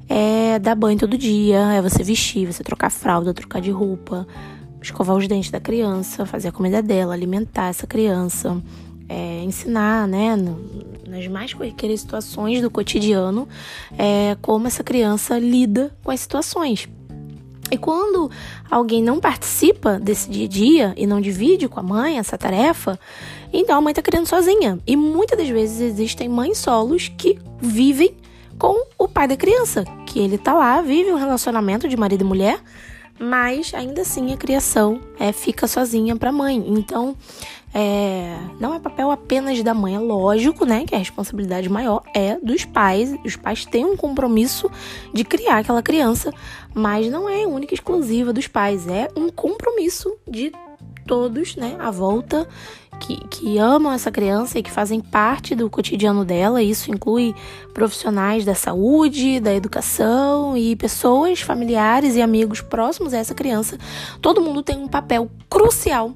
é 0.07 0.57
dar 0.60 0.75
banho 0.75 0.98
todo 0.98 1.18
dia, 1.18 1.60
é 1.74 1.81
você 1.81 2.06
vestir, 2.06 2.50
você 2.50 2.63
trocar 2.63 2.89
fralda, 2.89 3.33
trocar 3.33 3.60
de 3.60 3.69
roupa, 3.69 4.25
escovar 4.81 5.18
os 5.18 5.28
dentes 5.28 5.51
da 5.51 5.60
criança, 5.60 6.25
fazer 6.25 6.48
a 6.48 6.51
comida 6.54 6.81
dela, 6.81 7.13
alimentar 7.13 7.68
essa 7.68 7.86
criança, 7.86 8.63
é, 9.10 9.44
ensinar, 9.44 10.07
né, 10.07 10.38
nas 11.06 11.28
mais 11.28 11.54
corriqueiras 11.54 12.00
situações 12.00 12.62
do 12.62 12.72
cotidiano, 12.72 13.45
é, 13.98 14.38
como 14.42 14.68
essa 14.68 14.86
criança 14.86 15.38
lida 15.38 15.94
com 16.01 16.12
as 16.12 16.22
situações. 16.22 16.88
E 17.72 17.78
quando 17.78 18.30
alguém 18.70 19.02
não 19.02 19.20
participa 19.20 19.98
desse 19.98 20.30
dia 20.30 20.46
a 20.46 20.50
dia 20.50 20.94
e 20.98 21.08
não 21.08 21.22
divide 21.22 21.70
com 21.70 21.80
a 21.80 21.84
mãe 21.84 22.20
essa 22.20 22.38
tarefa, 22.38 23.00
então 23.54 23.78
a 23.78 23.82
mãe 23.82 23.92
está 23.92 24.02
criando 24.02 24.28
sozinha. 24.28 24.78
E 24.86 24.98
muitas 24.98 25.38
das 25.38 25.48
vezes 25.48 25.80
existem 25.80 26.28
mães 26.28 26.58
solos 26.58 27.10
que 27.18 27.40
vivem 27.62 28.14
com 28.60 28.86
o 28.98 29.08
pai 29.08 29.28
da 29.28 29.38
criança, 29.38 29.86
que 30.06 30.20
ele 30.20 30.38
tá 30.38 30.54
lá, 30.54 30.82
vive 30.82 31.12
um 31.12 31.18
relacionamento 31.18 31.88
de 31.88 31.96
marido 31.96 32.22
e 32.22 32.28
mulher, 32.28 32.60
mas 33.18 33.74
ainda 33.74 34.02
assim 34.02 34.34
a 34.34 34.38
criação 34.38 35.00
é, 35.18 35.32
fica 35.32 35.68
sozinha 35.68 36.16
para 36.16 36.30
a 36.30 36.34
mãe. 36.34 36.64
Então, 36.68 37.16
é, 37.74 38.38
não 38.60 38.74
é 38.74 38.80
papel 38.80 39.12
apenas 39.12 39.62
da 39.64 39.74
mãe, 39.74 39.96
é 39.96 40.00
lógico, 40.00 40.66
né, 40.66 40.86
que 40.86 40.94
a 40.94 40.98
responsabilidade 40.98 41.70
maior 41.70 42.04
é 42.14 42.38
dos 42.38 42.66
pais. 42.66 43.16
Os 43.26 43.36
pais 43.36 43.66
têm 43.66 43.86
um 43.86 43.96
compromisso 43.96 44.70
de 45.14 45.24
criar 45.24 45.60
aquela 45.60 45.82
criança, 45.82 46.34
mas 46.74 47.10
não 47.10 47.30
é 47.30 47.46
única 47.48 47.74
e 47.74 47.76
exclusiva 47.76 48.34
dos 48.34 48.48
pais, 48.48 48.88
é 48.88 49.08
um 49.16 49.30
compromisso 49.30 50.14
de 50.30 50.52
todos, 51.06 51.56
né, 51.56 51.78
à 51.80 51.90
volta 51.90 52.48
que, 53.00 53.18
que 53.28 53.58
amam 53.58 53.92
essa 53.92 54.12
criança 54.12 54.60
e 54.60 54.64
que 54.64 54.72
fazem 54.72 55.00
parte 55.02 55.56
do 55.56 55.70
cotidiano 55.70 56.24
dela. 56.24 56.62
Isso 56.62 56.92
inclui 56.92 57.34
profissionais 57.74 58.46
da 58.46 58.54
saúde, 58.54 59.40
da 59.40 59.54
educação 59.54 60.56
e 60.56 60.76
pessoas, 60.76 61.42
familiares 61.42 62.16
e 62.16 62.22
amigos 62.22 62.62
próximos 62.62 63.14
a 63.14 63.18
essa 63.18 63.34
criança. 63.34 63.78
Todo 64.22 64.42
mundo 64.42 64.62
tem 64.62 64.78
um 64.78 64.88
papel 64.88 65.32
crucial 65.50 66.14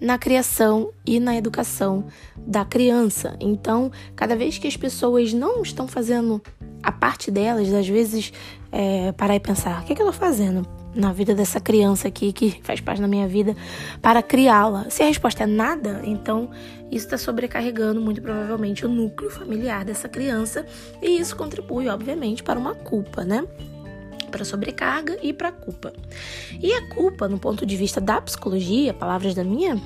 na 0.00 0.18
criação 0.18 0.90
e 1.04 1.18
na 1.18 1.36
educação 1.36 2.06
da 2.36 2.64
criança. 2.64 3.36
Então, 3.40 3.90
cada 4.14 4.36
vez 4.36 4.58
que 4.58 4.66
as 4.66 4.76
pessoas 4.76 5.32
não 5.32 5.62
estão 5.62 5.88
fazendo 5.88 6.42
a 6.82 6.92
parte 6.92 7.30
delas, 7.30 7.72
às 7.72 7.88
vezes, 7.88 8.32
é, 8.70 9.12
parar 9.12 9.36
e 9.36 9.40
pensar: 9.40 9.82
o 9.82 9.84
que, 9.84 9.92
é 9.92 9.96
que 9.96 10.02
eu 10.02 10.08
estou 10.08 10.20
fazendo 10.20 10.66
na 10.94 11.12
vida 11.12 11.34
dessa 11.34 11.60
criança 11.60 12.08
aqui, 12.08 12.32
que 12.32 12.60
faz 12.62 12.80
parte 12.80 13.00
da 13.00 13.08
minha 13.08 13.26
vida, 13.26 13.56
para 14.00 14.22
criá-la? 14.22 14.88
Se 14.90 15.02
a 15.02 15.06
resposta 15.06 15.44
é 15.44 15.46
nada, 15.46 16.02
então 16.04 16.50
isso 16.90 17.06
está 17.06 17.18
sobrecarregando 17.18 18.00
muito 18.00 18.22
provavelmente 18.22 18.84
o 18.84 18.88
núcleo 18.88 19.30
familiar 19.30 19.84
dessa 19.84 20.08
criança 20.08 20.64
e 21.02 21.18
isso 21.18 21.34
contribui, 21.36 21.88
obviamente, 21.88 22.42
para 22.42 22.58
uma 22.58 22.74
culpa, 22.74 23.24
né? 23.24 23.44
Para 24.26 24.44
sobrecarga 24.44 25.18
e 25.22 25.32
para 25.32 25.52
culpa. 25.52 25.92
E 26.60 26.72
a 26.72 26.94
culpa, 26.94 27.28
no 27.28 27.38
ponto 27.38 27.64
de 27.64 27.76
vista 27.76 28.00
da 28.00 28.20
psicologia, 28.20 28.92
palavras 28.94 29.34
da 29.34 29.44
minha 29.44 29.80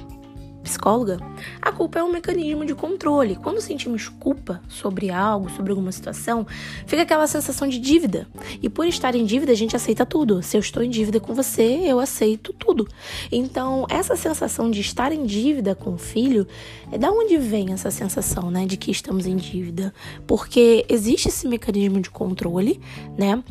psicóloga, 0.62 1.18
a 1.60 1.72
culpa 1.72 1.98
é 1.98 2.02
um 2.02 2.12
mecanismo 2.12 2.64
de 2.64 2.74
controle. 2.74 3.36
Quando 3.36 3.60
sentimos 3.60 4.08
culpa 4.08 4.60
sobre 4.68 5.10
algo, 5.10 5.50
sobre 5.50 5.70
alguma 5.70 5.90
situação, 5.92 6.46
fica 6.86 7.02
aquela 7.02 7.26
sensação 7.26 7.66
de 7.68 7.78
dívida. 7.78 8.26
E 8.62 8.68
por 8.68 8.86
estar 8.86 9.14
em 9.14 9.24
dívida, 9.24 9.52
a 9.52 9.54
gente 9.54 9.74
aceita 9.74 10.04
tudo. 10.04 10.42
Se 10.42 10.56
eu 10.56 10.60
estou 10.60 10.82
em 10.82 10.90
dívida 10.90 11.18
com 11.18 11.34
você, 11.34 11.62
eu 11.84 11.98
aceito 11.98 12.52
tudo. 12.52 12.86
Então, 13.32 13.86
essa 13.88 14.16
sensação 14.16 14.70
de 14.70 14.80
estar 14.80 15.12
em 15.12 15.24
dívida 15.24 15.74
com 15.74 15.94
o 15.94 15.98
filho, 15.98 16.46
é 16.92 16.98
da 16.98 17.10
onde 17.10 17.36
vem 17.36 17.72
essa 17.72 17.90
sensação, 17.90 18.50
né, 18.50 18.66
de 18.66 18.76
que 18.76 18.90
estamos 18.90 19.26
em 19.26 19.36
dívida? 19.36 19.94
Porque 20.26 20.84
existe 20.88 21.28
esse 21.28 21.48
mecanismo 21.48 22.00
de 22.00 22.10
controle, 22.10 22.80
né? 23.16 23.42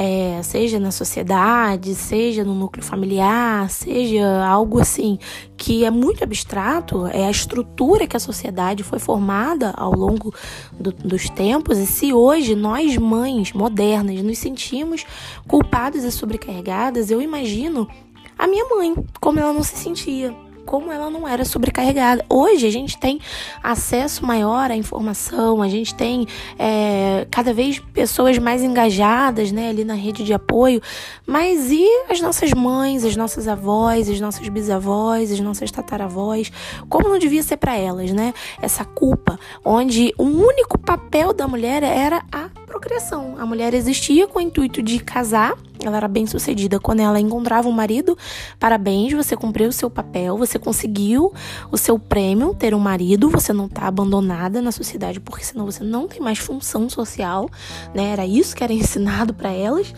É, 0.00 0.40
seja 0.44 0.78
na 0.78 0.92
sociedade, 0.92 1.92
seja 1.96 2.44
no 2.44 2.54
núcleo 2.54 2.84
familiar, 2.84 3.68
seja 3.68 4.46
algo 4.46 4.78
assim 4.78 5.18
que 5.56 5.84
é 5.84 5.90
muito 5.90 6.22
abstrato, 6.22 7.08
é 7.08 7.26
a 7.26 7.30
estrutura 7.30 8.06
que 8.06 8.16
a 8.16 8.20
sociedade 8.20 8.84
foi 8.84 9.00
formada 9.00 9.74
ao 9.76 9.92
longo 9.92 10.32
do, 10.78 10.92
dos 10.92 11.28
tempos. 11.28 11.78
E 11.78 11.86
se 11.86 12.12
hoje 12.12 12.54
nós, 12.54 12.96
mães 12.96 13.52
modernas, 13.52 14.22
nos 14.22 14.38
sentimos 14.38 15.04
culpadas 15.48 16.04
e 16.04 16.12
sobrecarregadas, 16.12 17.10
eu 17.10 17.20
imagino 17.20 17.88
a 18.38 18.46
minha 18.46 18.66
mãe, 18.66 18.94
como 19.20 19.40
ela 19.40 19.52
não 19.52 19.64
se 19.64 19.74
sentia 19.74 20.32
como 20.68 20.92
ela 20.92 21.08
não 21.08 21.26
era 21.26 21.46
sobrecarregada. 21.46 22.22
Hoje 22.28 22.66
a 22.66 22.70
gente 22.70 22.98
tem 22.98 23.18
acesso 23.62 24.24
maior 24.26 24.70
à 24.70 24.76
informação, 24.76 25.62
a 25.62 25.68
gente 25.68 25.94
tem 25.94 26.26
é, 26.58 27.26
cada 27.30 27.54
vez 27.54 27.78
pessoas 27.78 28.36
mais 28.36 28.62
engajadas 28.62 29.50
né, 29.50 29.70
ali 29.70 29.82
na 29.82 29.94
rede 29.94 30.22
de 30.22 30.34
apoio, 30.34 30.82
mas 31.26 31.72
e 31.72 31.86
as 32.10 32.20
nossas 32.20 32.52
mães, 32.52 33.02
as 33.02 33.16
nossas 33.16 33.48
avós, 33.48 34.10
as 34.10 34.20
nossas 34.20 34.46
bisavós, 34.50 35.32
as 35.32 35.40
nossas 35.40 35.70
tataravós? 35.70 36.52
Como 36.86 37.08
não 37.08 37.18
devia 37.18 37.42
ser 37.42 37.56
para 37.56 37.74
elas, 37.74 38.12
né? 38.12 38.34
Essa 38.60 38.84
culpa, 38.84 39.40
onde 39.64 40.12
o 40.18 40.24
único 40.24 40.78
papel 40.78 41.32
da 41.32 41.48
mulher 41.48 41.82
era 41.82 42.22
a 42.30 42.50
procriação. 42.68 43.36
A 43.38 43.46
mulher 43.46 43.74
existia 43.74 44.26
com 44.28 44.38
o 44.38 44.42
intuito 44.42 44.82
de 44.82 45.00
casar, 45.00 45.56
ela 45.84 45.96
era 45.96 46.08
bem 46.08 46.26
sucedida 46.26 46.78
quando 46.78 47.00
ela 47.00 47.20
encontrava 47.20 47.68
um 47.68 47.72
marido. 47.72 48.16
Parabéns, 48.58 49.12
você 49.12 49.36
cumpriu 49.36 49.68
o 49.68 49.72
seu 49.72 49.88
papel, 49.88 50.36
você 50.36 50.58
conseguiu 50.58 51.32
o 51.70 51.78
seu 51.78 51.98
prêmio, 51.98 52.54
ter 52.54 52.74
um 52.74 52.78
marido, 52.78 53.30
você 53.30 53.52
não 53.52 53.66
está 53.66 53.86
abandonada 53.86 54.60
na 54.60 54.72
sociedade, 54.72 55.20
porque 55.20 55.44
senão 55.44 55.66
você 55.66 55.82
não 55.82 56.06
tem 56.06 56.20
mais 56.20 56.38
função 56.38 56.88
social, 56.88 57.48
né? 57.94 58.10
Era 58.12 58.26
isso 58.26 58.54
que 58.54 58.64
era 58.64 58.72
ensinado 58.74 59.32
para 59.32 59.50
elas. 59.50 59.94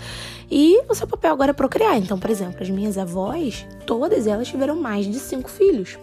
E 0.50 0.82
o 0.88 0.94
seu 0.94 1.06
papel 1.06 1.32
agora 1.32 1.50
é 1.50 1.54
procriar. 1.54 1.96
Então, 1.96 2.18
por 2.18 2.30
exemplo, 2.30 2.56
as 2.60 2.68
minhas 2.68 2.98
avós, 2.98 3.66
todas 3.86 4.26
elas 4.26 4.48
tiveram 4.48 4.76
mais 4.76 5.06
de 5.06 5.18
cinco 5.18 5.48
filhos. 5.48 5.98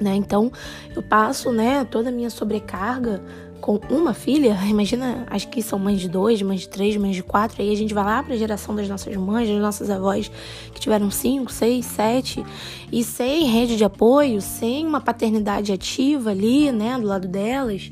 Né? 0.00 0.16
Então, 0.16 0.50
eu 0.96 1.02
passo, 1.02 1.52
né, 1.52 1.86
toda 1.88 2.08
a 2.08 2.12
minha 2.12 2.28
sobrecarga 2.28 3.22
com 3.62 3.80
uma 3.88 4.12
filha, 4.12 4.58
imagina, 4.68 5.24
acho 5.30 5.48
que 5.48 5.62
são 5.62 5.78
mães 5.78 6.00
de 6.00 6.08
dois, 6.08 6.42
mães 6.42 6.60
de 6.62 6.68
três, 6.68 6.96
mães 6.96 7.14
de 7.14 7.22
quatro, 7.22 7.62
aí 7.62 7.72
a 7.72 7.76
gente 7.76 7.94
vai 7.94 8.04
lá 8.04 8.22
para 8.22 8.34
a 8.34 8.36
geração 8.36 8.74
das 8.74 8.88
nossas 8.88 9.16
mães, 9.16 9.48
das 9.48 9.58
nossas 9.58 9.88
avós 9.88 10.30
que 10.74 10.80
tiveram 10.80 11.10
cinco, 11.10 11.50
seis, 11.50 11.86
sete, 11.86 12.44
e 12.90 13.02
sem 13.02 13.46
rede 13.46 13.76
de 13.76 13.84
apoio, 13.84 14.42
sem 14.42 14.86
uma 14.86 15.00
paternidade 15.00 15.72
ativa 15.72 16.30
ali, 16.30 16.70
né, 16.72 16.98
do 16.98 17.06
lado 17.06 17.28
delas. 17.28 17.90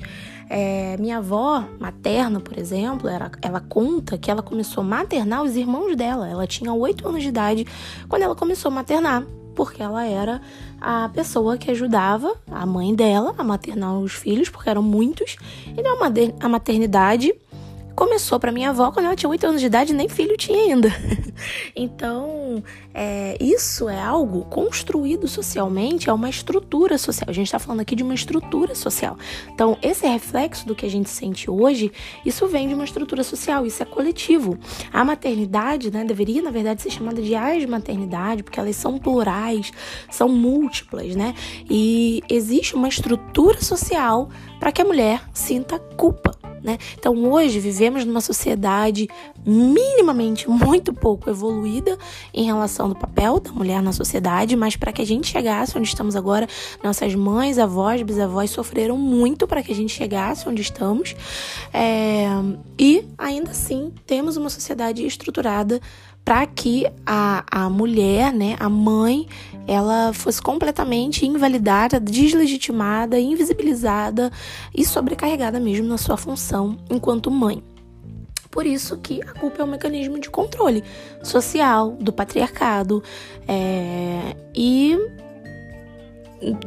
É, 0.53 0.97
minha 0.99 1.19
avó 1.19 1.65
materna, 1.79 2.41
por 2.41 2.59
exemplo, 2.59 3.09
ela, 3.09 3.31
ela 3.41 3.61
conta 3.61 4.19
que 4.19 4.29
ela 4.29 4.43
começou 4.43 4.81
a 4.81 4.85
maternar 4.85 5.45
os 5.45 5.55
irmãos 5.55 5.95
dela. 5.95 6.29
Ela 6.29 6.45
tinha 6.45 6.75
oito 6.75 7.07
anos 7.07 7.23
de 7.23 7.29
idade 7.29 7.65
quando 8.09 8.23
ela 8.23 8.35
começou 8.35 8.69
a 8.69 8.75
maternar 8.75 9.25
porque 9.61 9.83
ela 9.83 10.07
era 10.07 10.41
a 10.81 11.11
pessoa 11.11 11.59
que 11.59 11.71
ajudava 11.71 12.35
a 12.51 12.65
mãe 12.65 12.95
dela 12.95 13.35
a 13.37 13.45
maternar 13.45 13.99
os 13.99 14.15
filhos, 14.15 14.49
porque 14.49 14.71
eram 14.71 14.83
muitos. 14.83 15.37
Então 15.77 15.99
a 16.41 16.49
maternidade 16.49 17.35
começou 18.01 18.41
para 18.41 18.51
minha 18.51 18.71
avó 18.71 18.91
quando 18.91 19.05
ela 19.05 19.15
tinha 19.15 19.29
8 19.29 19.47
anos 19.47 19.61
de 19.61 19.67
idade, 19.67 19.93
nem 19.93 20.09
filho 20.09 20.35
tinha 20.35 20.59
ainda. 20.59 20.89
então, 21.77 22.65
é, 22.95 23.37
isso 23.39 23.91
é 23.91 24.01
algo 24.01 24.47
construído 24.47 25.29
socialmente, 25.29 26.09
é 26.09 26.13
uma 26.13 26.31
estrutura 26.31 26.97
social. 26.97 27.29
A 27.29 27.33
gente 27.35 27.49
está 27.49 27.59
falando 27.59 27.81
aqui 27.81 27.95
de 27.95 28.03
uma 28.03 28.15
estrutura 28.15 28.75
social. 28.75 29.19
Então, 29.53 29.77
esse 29.83 30.07
reflexo 30.07 30.67
do 30.67 30.75
que 30.75 30.87
a 30.87 30.89
gente 30.89 31.11
sente 31.11 31.51
hoje, 31.51 31.93
isso 32.25 32.47
vem 32.47 32.69
de 32.69 32.73
uma 32.73 32.85
estrutura 32.87 33.23
social, 33.23 33.67
isso 33.67 33.83
é 33.83 33.87
coletivo. 33.87 34.59
A 34.91 35.05
maternidade, 35.05 35.91
né, 35.91 36.03
deveria, 36.03 36.41
na 36.41 36.51
verdade, 36.51 36.81
ser 36.81 36.91
chamada 36.91 37.21
de 37.21 37.35
as 37.35 37.67
maternidade, 37.67 38.43
porque 38.43 38.59
elas 38.59 38.77
são 38.77 38.99
plurais, 38.99 39.71
são 40.11 40.27
múltiplas, 40.27 41.15
né? 41.15 41.35
E 41.69 42.23
existe 42.31 42.75
uma 42.75 42.89
estrutura 42.89 43.61
social 43.61 44.31
para 44.59 44.73
que 44.73 44.81
a 44.81 44.87
mulher 44.87 45.23
sinta 45.35 45.79
culpa 45.79 46.40
né? 46.63 46.79
Então 46.99 47.15
hoje 47.31 47.59
vivemos 47.59 48.05
numa 48.05 48.21
sociedade 48.21 49.09
minimamente 49.45 50.49
muito 50.49 50.93
pouco 50.93 51.31
evoluída 51.31 51.99
em 52.33 52.45
relação 52.45 52.89
do 52.89 52.95
papel 52.95 53.41
da 53.41 53.51
mulher 53.53 53.83
na 53.83 53.93
sociedade, 53.93 54.57
mas 54.57 54.77
para 54.77 54.93
que 54.93 55.03
a 55.03 55.07
gente 55.07 55.29
chegasse 55.29 55.77
onde 55.77 55.89
estamos 55.89 56.15
agora, 56.17 56.49
nossas 56.83 57.15
mães, 57.15 57.59
avós, 57.59 58.03
bisavós 58.03 58.51
sofreram 58.51 58.97
muito 58.97 59.47
para 59.47 59.63
que 59.63 59.73
a 59.73 59.75
gente 59.75 59.95
chegasse 59.95 60.49
onde 60.49 60.63
estamos. 60.63 61.15
É... 61.73 62.27
E 62.79 63.05
ainda 63.17 63.51
assim 63.51 63.93
temos 64.07 64.37
uma 64.37 64.51
sociedade 64.51 65.05
estruturada 65.05 65.81
para 66.25 66.47
que 66.47 66.87
a, 67.05 67.45
a 67.51 67.71
mulher, 67.71 68.33
né, 68.33 68.57
a 68.61 68.69
mãe, 68.69 69.27
ela 69.67 70.13
fosse 70.13 70.41
completamente 70.41 71.27
invalidada, 71.27 71.99
deslegitimada, 71.99 73.19
invisibilizada 73.19 74.31
e 74.75 74.85
sobrecarregada 74.85 75.59
mesmo 75.59 75.87
na 75.87 75.99
sua 75.99 76.17
função 76.17 76.79
enquanto 76.91 77.31
mãe. 77.31 77.63
Por 78.51 78.67
isso 78.67 78.97
que 78.99 79.23
a 79.23 79.33
culpa 79.33 79.63
é 79.63 79.65
um 79.65 79.69
mecanismo 79.69 80.19
de 80.19 80.29
controle 80.29 80.83
social 81.23 81.93
do 81.93 82.13
patriarcado 82.13 83.03
é, 83.47 84.37
e 84.55 84.99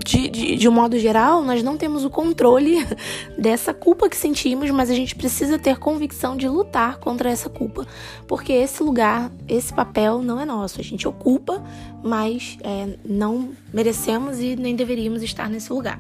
de, 0.06 0.30
de, 0.30 0.56
de 0.56 0.70
um 0.70 0.72
modo 0.72 0.98
geral, 1.00 1.44
nós 1.44 1.64
não 1.64 1.76
temos 1.78 2.06
o 2.06 2.10
controle 2.10 2.86
dessa 3.38 3.74
culpa 3.74 4.08
que 4.08 4.16
sentimos, 4.16 4.70
mas 4.70 4.90
a 4.90 4.94
gente 4.94 5.16
precisa 5.16 5.58
ter 5.58 5.78
convicção 5.80 6.38
de 6.38 6.48
lutar 6.48 6.98
contra 6.98 7.30
essa 7.30 7.50
culpa, 7.50 7.88
porque 8.28 8.54
esse 8.54 8.84
lugar, 8.84 9.32
esse 9.48 9.74
papel 9.74 10.22
não 10.22 10.40
é 10.40 10.46
nosso. 10.46 10.80
A 10.80 10.84
gente 10.84 11.08
ocupa, 11.08 11.64
mas 12.04 12.58
é, 12.64 12.98
não 13.04 13.50
merecemos 13.74 14.40
e 14.40 14.56
nem 14.56 14.76
deveríamos 14.76 15.24
estar 15.24 15.50
nesse 15.50 15.72
lugar. 15.74 16.00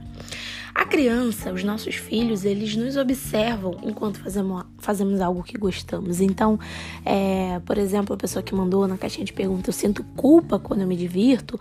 A 0.75 0.85
criança, 0.85 1.51
os 1.53 1.63
nossos 1.63 1.95
filhos, 1.95 2.45
eles 2.45 2.75
nos 2.75 2.97
observam 2.97 3.77
enquanto 3.83 4.19
fazemos, 4.19 4.63
fazemos 4.79 5.21
algo 5.21 5.43
que 5.43 5.55
gostamos. 5.55 6.19
Então, 6.19 6.59
é, 7.05 7.61
por 7.63 7.77
exemplo, 7.77 8.15
a 8.15 8.17
pessoa 8.17 8.41
que 8.41 8.55
mandou 8.55 8.87
na 8.87 8.97
caixinha 8.97 9.23
de 9.23 9.33
pergunta, 9.33 9.69
eu 9.69 9.73
sinto 9.73 10.03
culpa 10.15 10.57
quando 10.57 10.81
eu 10.81 10.87
me 10.87 10.95
divirto. 10.95 11.59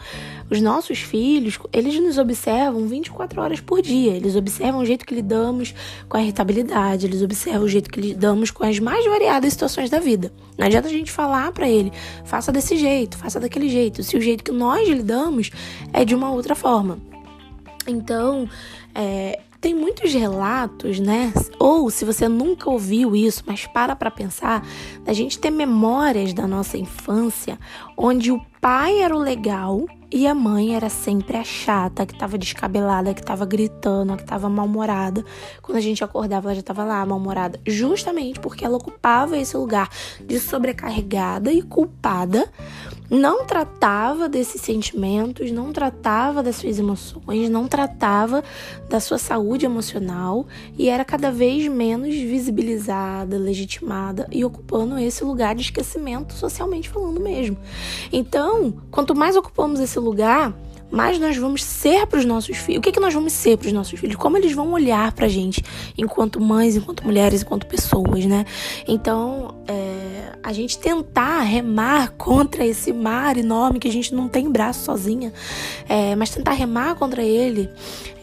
Os 0.50 0.62
nossos 0.62 1.00
filhos, 1.00 1.58
eles 1.74 1.94
nos 2.00 2.16
observam 2.16 2.86
24 2.88 3.42
horas 3.42 3.60
por 3.60 3.82
dia. 3.82 4.12
Eles 4.12 4.34
observam 4.34 4.80
o 4.80 4.86
jeito 4.86 5.04
que 5.04 5.14
lidamos 5.14 5.74
com 6.08 6.16
a 6.16 6.22
irritabilidade, 6.22 7.04
eles 7.04 7.22
observam 7.22 7.64
o 7.64 7.68
jeito 7.68 7.90
que 7.90 8.00
lidamos 8.00 8.50
com 8.50 8.64
as 8.64 8.78
mais 8.78 9.04
variadas 9.04 9.52
situações 9.52 9.90
da 9.90 10.00
vida. 10.00 10.32
Não 10.56 10.66
adianta 10.66 10.88
a 10.88 10.90
gente 10.90 11.12
falar 11.12 11.52
para 11.52 11.68
ele, 11.68 11.92
faça 12.24 12.50
desse 12.50 12.76
jeito, 12.76 13.18
faça 13.18 13.38
daquele 13.38 13.68
jeito, 13.68 14.02
se 14.02 14.16
o 14.16 14.20
jeito 14.20 14.42
que 14.42 14.52
nós 14.52 14.88
lidamos 14.88 15.50
é 15.92 16.02
de 16.04 16.14
uma 16.14 16.30
outra 16.30 16.54
forma. 16.54 17.11
Então, 17.86 18.48
é, 18.94 19.40
tem 19.60 19.74
muitos 19.74 20.12
relatos, 20.12 20.98
né? 20.98 21.32
Ou 21.58 21.88
se 21.88 22.04
você 22.04 22.28
nunca 22.28 22.68
ouviu 22.68 23.14
isso, 23.14 23.44
mas 23.46 23.64
para 23.64 23.94
para 23.94 24.10
pensar, 24.10 24.66
da 25.04 25.12
gente 25.12 25.38
ter 25.38 25.50
memórias 25.50 26.34
da 26.34 26.48
nossa 26.48 26.76
infância 26.76 27.58
onde 27.96 28.32
o 28.32 28.40
pai 28.60 29.00
era 29.00 29.14
o 29.14 29.20
legal 29.20 29.86
e 30.10 30.26
a 30.26 30.34
mãe 30.34 30.74
era 30.74 30.90
sempre 30.90 31.38
a 31.38 31.44
chata, 31.44 32.04
que 32.04 32.18
tava 32.18 32.36
descabelada, 32.36 33.14
que 33.14 33.22
tava 33.22 33.46
gritando, 33.46 34.16
que 34.16 34.24
tava 34.24 34.46
mal-humorada. 34.48 35.24
Quando 35.62 35.78
a 35.78 35.80
gente 35.80 36.04
acordava, 36.04 36.48
ela 36.48 36.56
já 36.56 36.62
tava 36.62 36.84
lá, 36.84 37.06
mal-humorada. 37.06 37.58
Justamente 37.66 38.38
porque 38.38 38.64
ela 38.64 38.76
ocupava 38.76 39.38
esse 39.38 39.56
lugar 39.56 39.88
de 40.20 40.38
sobrecarregada 40.38 41.50
e 41.50 41.62
culpada. 41.62 42.50
Não 43.12 43.44
tratava 43.44 44.26
desses 44.26 44.62
sentimentos, 44.62 45.52
não 45.52 45.70
tratava 45.70 46.42
das 46.42 46.56
suas 46.56 46.78
emoções, 46.78 47.50
não 47.50 47.68
tratava 47.68 48.42
da 48.88 49.00
sua 49.00 49.18
saúde 49.18 49.66
emocional 49.66 50.46
e 50.78 50.88
era 50.88 51.04
cada 51.04 51.30
vez 51.30 51.68
menos 51.68 52.14
visibilizada, 52.14 53.36
legitimada 53.36 54.26
e 54.32 54.42
ocupando 54.46 54.96
esse 54.96 55.22
lugar 55.24 55.54
de 55.54 55.60
esquecimento 55.60 56.32
socialmente 56.32 56.88
falando 56.88 57.20
mesmo. 57.20 57.58
Então, 58.10 58.72
quanto 58.90 59.14
mais 59.14 59.36
ocupamos 59.36 59.78
esse 59.78 59.98
lugar, 59.98 60.54
mais 60.92 61.18
nós 61.18 61.36
vamos 61.38 61.64
ser 61.64 62.06
para 62.06 62.18
os 62.18 62.24
nossos 62.26 62.56
filhos. 62.58 62.78
O 62.78 62.82
que, 62.82 62.90
é 62.90 62.92
que 62.92 63.00
nós 63.00 63.14
vamos 63.14 63.32
ser 63.32 63.56
para 63.56 63.66
os 63.66 63.72
nossos 63.72 63.98
filhos? 63.98 64.16
Como 64.16 64.36
eles 64.36 64.52
vão 64.52 64.72
olhar 64.72 65.10
para 65.12 65.24
a 65.24 65.28
gente 65.28 65.64
enquanto 65.96 66.38
mães, 66.38 66.76
enquanto 66.76 67.02
mulheres, 67.02 67.40
enquanto 67.40 67.66
pessoas, 67.66 68.26
né? 68.26 68.44
Então, 68.86 69.54
é, 69.66 70.32
a 70.42 70.52
gente 70.52 70.78
tentar 70.78 71.40
remar 71.40 72.10
contra 72.12 72.66
esse 72.66 72.92
mar 72.92 73.38
enorme 73.38 73.78
que 73.78 73.88
a 73.88 73.92
gente 73.92 74.14
não 74.14 74.28
tem 74.28 74.50
braço 74.50 74.84
sozinha, 74.84 75.32
é, 75.88 76.14
mas 76.14 76.28
tentar 76.28 76.52
remar 76.52 76.94
contra 76.96 77.22
ele 77.22 77.70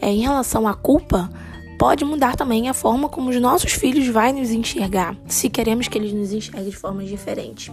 é, 0.00 0.08
em 0.08 0.20
relação 0.20 0.68
à 0.68 0.74
culpa 0.74 1.28
pode 1.76 2.04
mudar 2.04 2.36
também 2.36 2.68
a 2.68 2.74
forma 2.74 3.08
como 3.08 3.30
os 3.30 3.40
nossos 3.40 3.72
filhos 3.72 4.06
vão 4.06 4.32
nos 4.32 4.50
enxergar, 4.50 5.16
se 5.26 5.48
queremos 5.48 5.88
que 5.88 5.96
eles 5.98 6.12
nos 6.12 6.32
enxerguem 6.32 6.70
de 6.70 6.76
formas 6.76 7.08
diferentes. 7.08 7.72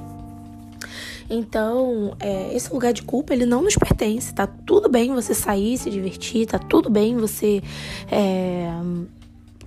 Então, 1.29 2.15
é, 2.19 2.55
esse 2.55 2.71
lugar 2.71 2.93
de 2.93 3.03
culpa, 3.03 3.33
ele 3.33 3.45
não 3.45 3.61
nos 3.61 3.75
pertence. 3.75 4.33
Tá 4.33 4.47
tudo 4.47 4.89
bem 4.89 5.13
você 5.13 5.33
sair, 5.33 5.77
se 5.77 5.89
divertir, 5.89 6.47
tá 6.47 6.57
tudo 6.57 6.89
bem 6.89 7.17
você 7.17 7.61
é, 8.09 8.69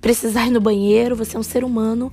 precisar 0.00 0.46
ir 0.46 0.50
no 0.50 0.60
banheiro, 0.60 1.14
você 1.14 1.36
é 1.36 1.40
um 1.40 1.42
ser 1.42 1.64
humano, 1.64 2.12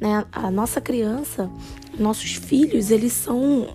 né? 0.00 0.24
A 0.32 0.50
nossa 0.50 0.80
criança, 0.80 1.50
nossos 1.98 2.32
filhos, 2.32 2.90
eles 2.90 3.12
são 3.12 3.68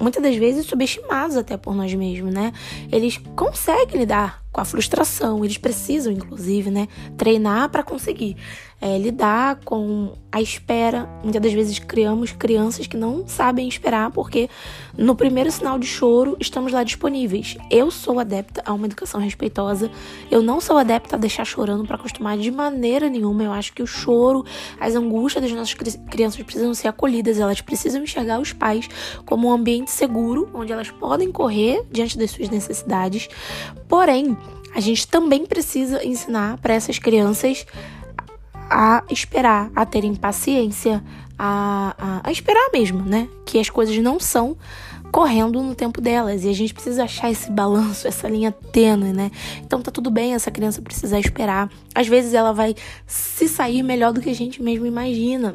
muitas 0.00 0.22
das 0.22 0.36
vezes 0.36 0.66
subestimados 0.66 1.36
até 1.36 1.56
por 1.56 1.74
nós 1.74 1.92
mesmos, 1.94 2.32
né? 2.32 2.52
Eles 2.92 3.18
conseguem 3.34 4.00
lidar 4.00 4.42
com 4.52 4.60
a 4.60 4.64
frustração, 4.64 5.44
eles 5.44 5.58
precisam, 5.58 6.12
inclusive, 6.12 6.70
né, 6.70 6.88
treinar 7.16 7.68
para 7.68 7.82
conseguir 7.82 8.36
é, 8.80 8.96
lidar 8.96 9.56
com 9.64 10.12
a 10.30 10.40
espera. 10.40 11.08
Muitas 11.22 11.42
das 11.42 11.52
vezes 11.52 11.78
criamos 11.78 12.32
crianças 12.32 12.86
que 12.86 12.96
não 12.96 13.26
sabem 13.26 13.66
esperar, 13.66 14.10
porque 14.10 14.48
no 14.96 15.16
primeiro 15.16 15.50
sinal 15.50 15.78
de 15.78 15.86
choro 15.86 16.36
estamos 16.38 16.72
lá 16.72 16.84
disponíveis. 16.84 17.56
Eu 17.70 17.90
sou 17.90 18.20
adepta 18.20 18.62
a 18.64 18.72
uma 18.72 18.86
educação 18.86 19.20
respeitosa, 19.20 19.90
eu 20.30 20.42
não 20.42 20.60
sou 20.60 20.78
adepta 20.78 21.16
a 21.16 21.18
deixar 21.18 21.44
chorando 21.44 21.84
para 21.84 21.96
acostumar 21.96 22.38
de 22.38 22.50
maneira 22.50 23.08
nenhuma. 23.08 23.42
Eu 23.42 23.52
acho 23.52 23.72
que 23.72 23.82
o 23.82 23.86
choro, 23.86 24.44
as 24.78 24.94
angústias 24.94 25.42
das 25.42 25.52
nossas 25.52 25.74
crianças 26.10 26.40
precisam 26.42 26.72
ser 26.74 26.88
acolhidas, 26.88 27.40
elas 27.40 27.60
precisam 27.60 28.02
enxergar 28.02 28.38
os 28.38 28.52
pais 28.52 28.88
como 29.24 29.48
um 29.48 29.52
ambiente 29.52 29.90
seguro, 29.90 30.48
onde 30.54 30.72
elas 30.72 30.90
podem 30.90 31.32
correr 31.32 31.84
diante 31.90 32.16
das 32.16 32.30
suas 32.30 32.48
necessidades. 32.48 33.28
Porém, 33.88 34.36
a 34.74 34.80
gente 34.80 35.08
também 35.08 35.46
precisa 35.46 36.04
ensinar 36.04 36.58
para 36.58 36.74
essas 36.74 36.98
crianças 36.98 37.66
a 38.70 39.02
esperar, 39.10 39.70
a 39.74 39.84
terem 39.86 40.14
paciência, 40.14 41.02
a, 41.38 41.94
a, 41.98 42.28
a 42.28 42.32
esperar 42.32 42.70
mesmo, 42.72 43.02
né? 43.02 43.28
Que 43.46 43.58
as 43.58 43.70
coisas 43.70 43.96
não 43.98 44.18
são 44.18 44.56
correndo 45.10 45.62
no 45.62 45.74
tempo 45.74 46.00
delas 46.00 46.44
e 46.44 46.48
a 46.48 46.52
gente 46.52 46.74
precisa 46.74 47.04
achar 47.04 47.30
esse 47.30 47.50
balanço, 47.50 48.06
essa 48.06 48.28
linha 48.28 48.52
tênue, 48.52 49.12
né? 49.12 49.30
Então 49.64 49.80
tá 49.80 49.90
tudo 49.90 50.10
bem 50.10 50.34
essa 50.34 50.50
criança 50.50 50.82
precisar 50.82 51.18
esperar. 51.18 51.70
Às 51.94 52.06
vezes 52.06 52.34
ela 52.34 52.52
vai 52.52 52.74
se 53.06 53.48
sair 53.48 53.82
melhor 53.82 54.12
do 54.12 54.20
que 54.20 54.30
a 54.30 54.34
gente 54.34 54.62
mesmo 54.62 54.86
imagina. 54.86 55.54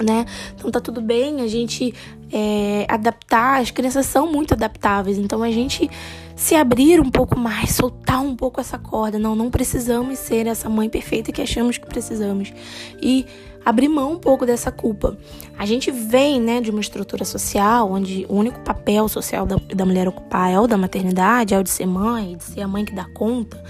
Né? 0.00 0.26
Então 0.54 0.70
tá 0.70 0.80
tudo 0.80 1.00
bem 1.00 1.40
a 1.40 1.48
gente 1.48 1.92
é, 2.32 2.86
adaptar, 2.88 3.60
as 3.60 3.72
crianças 3.72 4.06
são 4.06 4.30
muito 4.30 4.54
adaptáveis, 4.54 5.18
então 5.18 5.42
a 5.42 5.50
gente 5.50 5.90
se 6.38 6.54
abrir 6.54 7.00
um 7.00 7.10
pouco 7.10 7.36
mais, 7.36 7.72
soltar 7.72 8.20
um 8.22 8.36
pouco 8.36 8.60
essa 8.60 8.78
corda. 8.78 9.18
Não, 9.18 9.34
não 9.34 9.50
precisamos 9.50 10.20
ser 10.20 10.46
essa 10.46 10.68
mãe 10.68 10.88
perfeita 10.88 11.32
que 11.32 11.42
achamos 11.42 11.78
que 11.78 11.86
precisamos. 11.86 12.52
E 13.02 13.26
abrir 13.68 13.88
mão 13.88 14.12
um 14.12 14.18
pouco 14.18 14.46
dessa 14.46 14.72
culpa. 14.72 15.18
A 15.58 15.66
gente 15.66 15.90
vem, 15.90 16.40
né, 16.40 16.58
de 16.58 16.70
uma 16.70 16.80
estrutura 16.80 17.22
social 17.22 17.92
onde 17.92 18.24
o 18.26 18.34
único 18.34 18.60
papel 18.60 19.06
social 19.08 19.44
da, 19.44 19.56
da 19.56 19.84
mulher 19.84 20.08
ocupar 20.08 20.50
é 20.50 20.58
o 20.58 20.66
da 20.66 20.78
maternidade, 20.78 21.52
é 21.52 21.58
o 21.58 21.62
de 21.62 21.68
ser 21.68 21.84
mãe, 21.84 22.38
de 22.38 22.44
ser 22.44 22.62
a 22.62 22.68
mãe 22.68 22.82
que 22.82 22.94
dá 22.94 23.04
conta. 23.04 23.62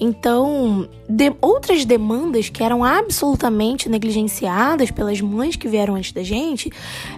Então, 0.00 0.88
de, 1.08 1.32
outras 1.40 1.84
demandas 1.84 2.48
que 2.48 2.60
eram 2.60 2.82
absolutamente 2.82 3.88
negligenciadas 3.88 4.90
pelas 4.90 5.20
mães 5.20 5.54
que 5.54 5.68
vieram 5.68 5.94
antes 5.94 6.10
da 6.10 6.24
gente, 6.24 6.68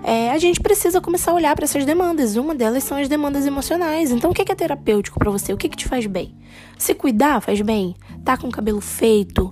é, 0.05 0.31
a 0.31 0.37
gente 0.37 0.61
precisa 0.61 1.01
começar 1.01 1.31
a 1.31 1.35
olhar 1.35 1.57
para 1.57 1.65
essas 1.65 1.87
demandas. 1.87 2.37
Uma 2.37 2.55
delas 2.55 2.85
são 2.85 2.99
as 2.99 3.09
demandas 3.09 3.47
emocionais. 3.47 4.11
Então, 4.11 4.33
o 4.33 4.35
que 4.35 4.53
é 4.53 4.55
terapêutico 4.55 5.19
para 5.19 5.31
você? 5.31 5.51
O 5.51 5.57
que, 5.57 5.67
que 5.67 5.79
te 5.79 5.89
faz 5.89 6.05
bem? 6.07 6.35
Se 6.77 6.93
cuidar 6.93 7.41
faz 7.41 7.63
bem? 7.63 7.97
Tá 8.23 8.37
com 8.37 8.49
o 8.49 8.53
cabelo 8.53 8.83
feito? 8.83 9.51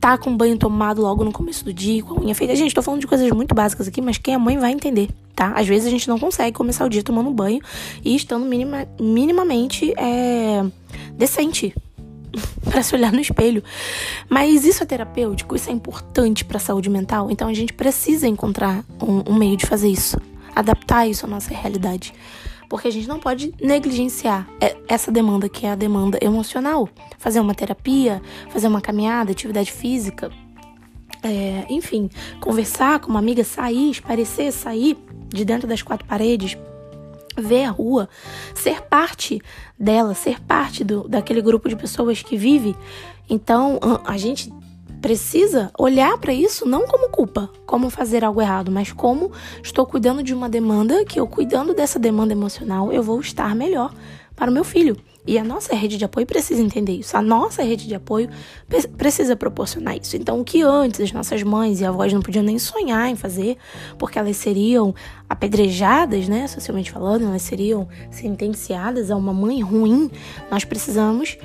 Tá 0.00 0.16
com 0.16 0.34
banho 0.34 0.56
tomado 0.56 1.02
logo 1.02 1.22
no 1.22 1.30
começo 1.30 1.62
do 1.64 1.72
dia, 1.72 2.02
com 2.02 2.14
a 2.14 2.20
unha 2.22 2.34
feita. 2.34 2.56
Gente, 2.56 2.74
tô 2.74 2.82
falando 2.82 3.02
de 3.02 3.06
coisas 3.06 3.30
muito 3.30 3.54
básicas 3.54 3.86
aqui, 3.86 4.00
mas 4.00 4.16
quem 4.16 4.32
é 4.32 4.38
mãe 4.38 4.58
vai 4.58 4.72
entender, 4.72 5.10
tá? 5.36 5.52
Às 5.54 5.68
vezes 5.68 5.86
a 5.86 5.90
gente 5.90 6.08
não 6.08 6.18
consegue 6.18 6.56
começar 6.56 6.86
o 6.86 6.88
dia 6.88 7.02
tomando 7.02 7.30
banho 7.30 7.60
e 8.02 8.16
estando 8.16 8.46
minima, 8.46 8.88
minimamente 8.98 9.92
é, 9.98 10.64
decente 11.12 11.74
para 12.64 12.82
se 12.82 12.94
olhar 12.94 13.12
no 13.12 13.20
espelho. 13.20 13.62
Mas 14.28 14.64
isso 14.64 14.82
é 14.82 14.86
terapêutico, 14.86 15.54
isso 15.54 15.68
é 15.68 15.72
importante 15.72 16.46
para 16.46 16.56
a 16.56 16.60
saúde 16.60 16.88
mental, 16.88 17.30
então 17.30 17.46
a 17.46 17.54
gente 17.54 17.74
precisa 17.74 18.26
encontrar 18.26 18.82
um, 19.02 19.32
um 19.32 19.34
meio 19.34 19.56
de 19.56 19.66
fazer 19.66 19.88
isso, 19.88 20.16
adaptar 20.56 21.06
isso 21.06 21.26
à 21.26 21.28
nossa 21.28 21.52
realidade 21.52 22.14
porque 22.70 22.86
a 22.86 22.90
gente 22.90 23.08
não 23.08 23.18
pode 23.18 23.52
negligenciar 23.60 24.48
essa 24.86 25.10
demanda 25.10 25.48
que 25.48 25.66
é 25.66 25.72
a 25.72 25.74
demanda 25.74 26.18
emocional. 26.22 26.88
Fazer 27.18 27.40
uma 27.40 27.52
terapia, 27.52 28.22
fazer 28.48 28.68
uma 28.68 28.80
caminhada, 28.80 29.32
atividade 29.32 29.72
física, 29.72 30.30
é, 31.20 31.66
enfim, 31.68 32.08
conversar 32.40 33.00
com 33.00 33.10
uma 33.10 33.18
amiga, 33.18 33.42
sair, 33.42 33.90
esparecer, 33.90 34.52
sair 34.52 34.96
de 35.28 35.44
dentro 35.44 35.66
das 35.66 35.82
quatro 35.82 36.06
paredes, 36.06 36.56
ver 37.36 37.64
a 37.64 37.70
rua, 37.70 38.08
ser 38.54 38.82
parte 38.82 39.42
dela, 39.76 40.14
ser 40.14 40.40
parte 40.40 40.84
do, 40.84 41.08
daquele 41.08 41.42
grupo 41.42 41.68
de 41.68 41.74
pessoas 41.74 42.22
que 42.22 42.36
vive. 42.36 42.76
Então, 43.28 43.80
a 44.04 44.16
gente 44.16 44.48
precisa 45.00 45.70
olhar 45.78 46.18
para 46.18 46.32
isso 46.32 46.66
não 46.66 46.86
como 46.86 47.08
culpa, 47.08 47.50
como 47.66 47.90
fazer 47.90 48.24
algo 48.24 48.40
errado, 48.40 48.70
mas 48.70 48.92
como 48.92 49.32
estou 49.62 49.86
cuidando 49.86 50.22
de 50.22 50.34
uma 50.34 50.48
demanda 50.48 51.04
que 51.04 51.18
eu 51.18 51.26
cuidando 51.26 51.74
dessa 51.74 51.98
demanda 51.98 52.32
emocional, 52.32 52.92
eu 52.92 53.02
vou 53.02 53.20
estar 53.20 53.54
melhor 53.54 53.92
para 54.36 54.50
o 54.50 54.54
meu 54.54 54.64
filho. 54.64 54.96
E 55.26 55.38
a 55.38 55.44
nossa 55.44 55.74
rede 55.74 55.98
de 55.98 56.04
apoio 56.04 56.26
precisa 56.26 56.62
entender 56.62 56.92
isso. 56.92 57.14
A 57.14 57.20
nossa 57.20 57.62
rede 57.62 57.86
de 57.86 57.94
apoio 57.94 58.30
precisa 58.96 59.36
proporcionar 59.36 59.98
isso. 59.98 60.16
Então, 60.16 60.40
o 60.40 60.44
que 60.44 60.62
antes 60.62 60.98
as 60.98 61.12
nossas 61.12 61.42
mães 61.42 61.80
e 61.80 61.84
avós 61.84 62.10
não 62.10 62.22
podiam 62.22 62.42
nem 62.42 62.58
sonhar 62.58 63.08
em 63.08 63.14
fazer, 63.14 63.58
porque 63.98 64.18
elas 64.18 64.36
seriam 64.38 64.94
apedrejadas, 65.28 66.26
né, 66.26 66.46
socialmente 66.48 66.90
falando, 66.90 67.26
elas 67.26 67.42
seriam 67.42 67.86
sentenciadas 68.10 69.10
a 69.10 69.16
uma 69.16 69.32
mãe 69.32 69.60
ruim, 69.60 70.10
nós 70.50 70.64
precisamos 70.64 71.36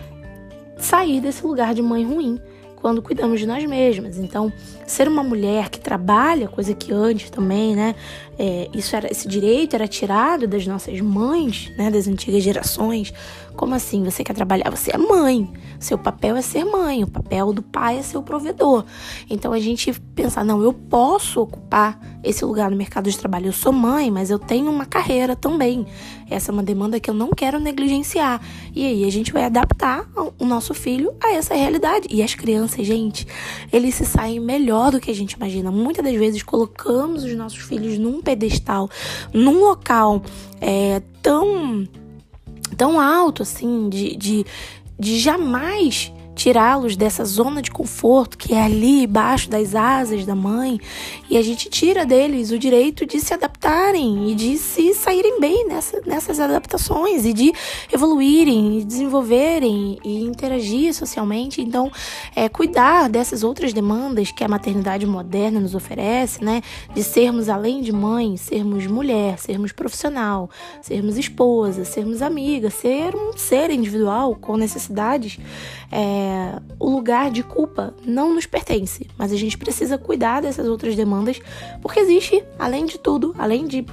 sair 0.78 1.20
desse 1.20 1.46
lugar 1.46 1.74
de 1.74 1.82
mãe 1.82 2.06
ruim 2.06 2.40
quando 2.86 3.02
cuidamos 3.02 3.40
de 3.40 3.48
nós 3.48 3.66
mesmas. 3.66 4.20
Então, 4.20 4.54
ser 4.86 5.08
uma 5.08 5.24
mulher 5.24 5.70
que 5.70 5.80
trabalha, 5.80 6.48
coisa 6.48 6.72
que 6.76 6.94
antes 6.94 7.32
também, 7.32 7.76
né? 7.76 7.96
É, 8.38 8.70
isso 8.76 8.96
era, 8.96 9.12
esse 9.12 9.28
direito 9.28 9.76
era 9.76 9.88
tirado 9.88 10.46
das 10.46 10.68
nossas 10.68 11.02
mães, 11.02 11.72
né? 11.76 11.90
Das 11.90 12.08
antigas 12.08 12.44
gerações. 12.44 13.12
Como 13.56 13.74
assim? 13.74 14.04
Você 14.04 14.24
quer 14.24 14.34
trabalhar? 14.34 14.70
Você 14.70 14.92
é 14.94 14.98
mãe. 14.98 15.52
Seu 15.80 15.98
papel 15.98 16.36
é 16.36 16.42
ser 16.42 16.66
mãe. 16.66 17.04
O 17.04 17.08
papel 17.08 17.54
do 17.54 17.62
pai 17.62 17.98
é 17.98 18.02
ser 18.02 18.18
o 18.18 18.24
provedor. 18.24 18.86
Então 19.30 19.54
a 19.54 19.60
gente 19.60 19.94
pensar, 20.16 20.44
não, 20.44 20.62
eu 20.62 20.74
posso 20.74 21.42
ocupar 21.42 22.00
esse 22.24 22.44
lugar 22.44 22.70
no 22.70 22.78
mercado 22.78 23.10
de 23.10 23.18
trabalho. 23.18 23.48
Eu 23.48 23.54
sou 23.54 23.72
mãe, 23.72 24.10
mas 24.12 24.30
eu 24.30 24.40
tenho 24.40 24.70
uma 24.70 24.86
carreira 24.86 25.36
também. 25.36 25.86
Essa 26.30 26.52
é 26.52 26.54
uma 26.54 26.64
demanda 26.64 27.00
que 27.00 27.10
eu 27.10 27.14
não 27.14 27.30
quero 27.30 27.60
negligenciar. 27.60 28.42
E 28.74 28.86
aí 28.86 29.06
a 29.06 29.12
gente 29.12 29.32
vai 29.32 29.44
adaptar 29.44 30.08
o 30.40 30.46
nosso 30.46 30.74
filho 30.74 31.14
a 31.24 31.34
essa 31.34 31.54
realidade. 31.54 32.08
E 32.10 32.24
as 32.24 32.34
crianças, 32.34 32.86
gente, 32.86 33.28
eles 33.72 33.96
se 33.96 34.06
saem 34.06 34.40
melhor 34.40 34.92
do 34.92 35.00
que 35.00 35.12
a 35.12 35.16
gente 35.16 35.34
imagina. 35.34 35.72
Muitas 35.72 36.04
das 36.04 36.16
vezes 36.16 36.44
colocamos 36.44 37.24
os 37.24 37.36
nossos 37.36 37.60
filhos 37.60 37.98
num 37.98 38.22
pedestal, 38.22 38.90
num 39.34 39.60
local 39.60 40.22
é, 40.60 41.02
tão 41.22 41.88
tão 42.78 43.00
alto 43.00 43.44
assim 43.44 43.90
de, 43.90 44.16
de, 44.16 44.46
de 45.00 45.20
jamais 45.20 46.12
tirá-los 46.36 46.96
dessa 46.96 47.24
zona 47.24 47.62
de 47.62 47.72
conforto 47.72 48.38
que 48.38 48.54
é 48.54 48.62
ali 48.62 49.04
embaixo 49.04 49.50
das 49.50 49.74
asas 49.74 50.26
da 50.26 50.36
mãe 50.36 50.80
e 51.30 51.38
a 51.38 51.42
gente 51.42 51.70
tira 51.70 52.06
deles 52.06 52.52
o 52.52 52.60
direito 52.60 53.06
de 53.06 53.20
se 53.20 53.34
adaptarem 53.34 54.30
e 54.30 54.36
de 54.36 54.58
se 54.58 54.94
saírem 54.94 55.40
bem 55.40 55.68
nessa, 55.68 56.02
nessas 56.06 56.40
adaptações 56.40 57.26
e 57.26 57.34
de 57.34 57.54
evoluírem 57.92 58.80
e 58.80 58.84
desenvolverem 58.84 59.98
e 60.04 60.24
interagir 60.24 60.94
socialmente. 60.94 61.62
Então, 61.62 61.92
é, 62.36 62.50
cuidar 62.50 63.10
dessas 63.10 63.44
outras 63.44 63.74
demandas 63.74 64.32
que 64.32 64.44
a 64.44 64.48
maternidade 64.48 65.06
moderna 65.06 65.60
nos 65.60 65.74
oferece, 65.74 66.44
né? 66.44 66.62
De 66.94 67.04
sermos 67.04 67.50
além 67.50 67.82
de 67.82 67.92
mãe, 67.92 68.38
sermos 68.38 68.86
mulher, 68.88 69.40
sermos 69.40 69.72
profissional, 69.72 70.50
sermos 70.82 71.18
esposa, 71.18 71.86
sermos 71.86 72.22
amiga, 72.22 72.70
ser 72.70 73.16
um 73.16 73.38
ser 73.38 73.70
individual 73.70 74.36
com 74.36 74.58
necessidades. 74.58 75.38
É, 75.92 76.25
é, 76.26 76.60
o 76.80 76.90
lugar 76.90 77.30
de 77.30 77.44
culpa 77.44 77.94
não 78.04 78.34
nos 78.34 78.48
pertence, 78.48 79.08
mas 79.18 79.32
a 79.32 79.38
gente 79.38 79.58
precisa 79.58 79.98
cuidar 79.98 80.42
dessas 80.42 80.68
outras 80.68 80.96
demandas, 80.96 81.40
porque 81.82 82.00
existe, 82.00 82.44
além 82.58 82.86
de 82.86 82.98
tudo, 82.98 83.36
além 83.38 83.68
de 83.68 83.86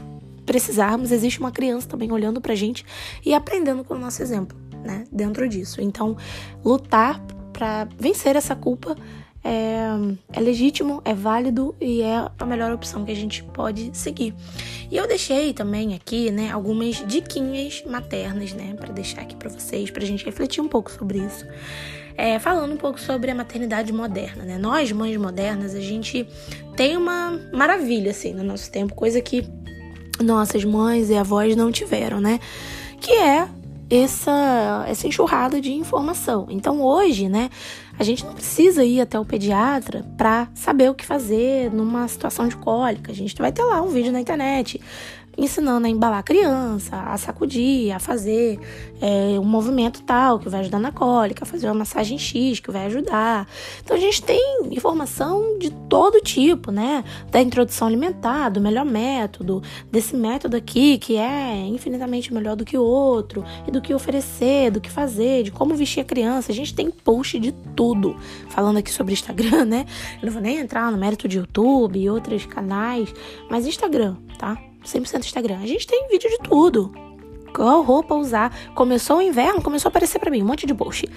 precisarmos, 0.47 1.13
existe 1.13 1.39
uma 1.39 1.53
criança 1.53 1.87
também 1.87 2.11
olhando 2.11 2.41
pra 2.41 2.55
gente 2.55 2.85
e 3.25 3.35
aprendendo 3.35 3.85
com 3.85 3.95
o 3.95 3.99
nosso 3.99 4.23
exemplo, 4.23 4.57
né? 4.83 5.05
Dentro 5.13 5.47
disso. 5.49 5.81
Então, 5.81 6.17
lutar 6.65 7.21
para 7.53 7.87
vencer 7.99 8.35
essa 8.35 8.57
culpa 8.57 8.97
é, 9.45 9.89
é, 10.33 10.41
legítimo, 10.41 11.03
é 11.05 11.15
válido 11.15 11.75
e 11.81 12.01
é 12.01 12.31
a 12.39 12.47
melhor 12.47 12.73
opção 12.73 13.05
que 13.05 13.13
a 13.13 13.17
gente 13.17 13.43
pode 13.45 13.91
seguir. 13.97 14.35
E 14.91 14.97
eu 14.97 15.07
deixei 15.07 15.53
também 15.53 15.95
aqui, 15.95 16.31
né, 16.31 16.51
algumas 16.51 17.05
diquinhas 17.07 17.83
maternas, 17.87 18.53
né, 18.53 18.75
para 18.75 18.93
deixar 18.93 19.21
aqui 19.21 19.37
para 19.37 19.51
vocês, 19.51 19.91
pra 19.91 20.05
gente 20.05 20.25
refletir 20.25 20.63
um 20.63 20.69
pouco 20.69 20.91
sobre 20.91 21.19
isso 21.19 21.47
é, 22.17 22.39
falando 22.39 22.73
um 22.73 22.77
pouco 22.77 23.01
sobre 23.01 23.31
a 23.31 23.35
maternidade 23.35 23.93
moderna, 23.93 24.45
né? 24.45 24.59
Nós, 24.59 24.93
mães 24.93 25.17
modernas, 25.17 25.75
a 25.75 25.81
gente 25.81 26.27
tem 26.77 26.97
uma 26.97 27.39
maravilha, 27.53 28.11
assim, 28.11 28.33
no 28.33 28.43
nosso 28.43 28.71
tempo, 28.71 28.95
coisa 28.95 29.21
que 29.21 29.47
nossas 30.23 30.65
mães 30.65 31.11
e 31.11 31.17
avós 31.17 31.57
não 31.57 31.71
tiveram, 31.73 32.21
né? 32.21 32.39
Que 33.01 33.13
é 33.13 33.49
essa, 33.91 34.85
essa 34.89 35.07
enxurrada 35.07 35.61
de 35.61 35.73
informação. 35.73 36.47
Então, 36.49 36.81
hoje, 36.81 37.29
né, 37.29 37.51
a 37.99 38.05
gente 38.05 38.25
não 38.25 38.33
precisa 38.33 38.85
ir 38.85 39.01
até 39.01 39.19
o 39.21 39.25
pediatra 39.25 40.05
para 40.17 40.49
saber 40.55 40.91
o 40.91 40.95
que 40.95 41.05
fazer 41.05 41.71
numa 41.71 42.09
situação 42.09 42.49
de 42.49 42.57
cólica. 42.57 43.13
A 43.13 43.15
gente 43.15 43.37
vai 43.37 43.53
ter 43.53 43.63
lá 43.63 43.83
um 43.83 43.89
vídeo 43.89 44.11
na 44.11 44.21
internet 44.21 44.81
ensinando 45.37 45.87
a 45.87 45.91
embalar 45.91 46.19
a 46.19 46.23
criança, 46.23 46.97
a 46.97 47.17
sacudir, 47.17 47.95
a 47.95 47.99
fazer 47.99 48.59
é, 49.01 49.39
um 49.39 49.45
movimento 49.45 50.03
tal 50.03 50.39
que 50.39 50.49
vai 50.49 50.61
ajudar 50.61 50.79
na 50.79 50.93
cólica, 50.93 51.45
a 51.45 51.47
fazer 51.47 51.67
uma 51.67 51.75
massagem 51.75 52.19
X 52.19 52.61
que 52.61 52.71
vai 52.71 52.87
ajudar. 52.87 53.49
Então 53.83 53.97
a 53.97 54.01
gente 54.01 54.23
tem 54.23 54.69
informação 54.71 55.59
de 55.59 55.71
todo 55.89 56.21
tipo, 56.21 56.71
né? 56.71 57.05
Da 57.31 57.41
introdução 57.41 57.89
alimentar, 57.89 58.51
do 58.51 58.61
melhor 58.61 58.85
método, 58.85 59.63
desse 59.91 60.15
método 60.15 60.57
aqui 60.57 60.99
que 60.99 61.17
é 61.17 61.57
infinitamente 61.67 62.33
melhor 62.33 62.57
do 62.57 62.65
que 62.65 62.77
o 62.77 62.83
outro, 62.83 63.45
e 63.67 63.71
do 63.71 63.81
que 63.81 63.95
oferecer, 63.95 64.71
do 64.71 64.81
que 64.81 64.91
fazer, 64.91 65.45
de 65.45 65.51
como 65.51 65.75
vestir 65.75 66.01
a 66.01 66.05
criança. 66.05 66.53
A 66.53 66.55
gente 66.55 66.75
tem 66.75 66.91
post 66.91 67.39
de 67.39 67.53
tudo. 67.75 68.17
Falando 68.51 68.79
aqui 68.79 68.91
sobre 68.91 69.13
Instagram, 69.13 69.65
né? 69.65 69.87
Eu 70.21 70.27
não 70.27 70.33
vou 70.33 70.43
nem 70.43 70.59
entrar 70.59 70.91
no 70.93 70.99
mérito 70.99 71.27
de 71.27 71.39
YouTube 71.39 71.99
e 71.99 72.11
outros 72.11 72.47
canais, 72.47 73.13
mas 73.51 73.67
Instagram, 73.67 74.17
tá? 74.39 74.72
100% 74.85 75.21
Instagram. 75.21 75.59
A 75.63 75.67
gente 75.67 75.87
tem 75.87 76.09
vídeo 76.09 76.29
de 76.31 76.39
tudo. 76.39 76.93
qual 77.55 77.83
roupa 77.83 78.15
usar. 78.15 78.55
Começou 78.75 79.19
o 79.19 79.23
inverno, 79.23 79.63
começou 79.63 79.89
a 79.89 79.91
aparecer 79.91 80.19
para 80.19 80.31
mim 80.31 80.43
um 80.43 80.47
monte 80.47 80.67
de 80.67 80.75
post. 80.75 81.09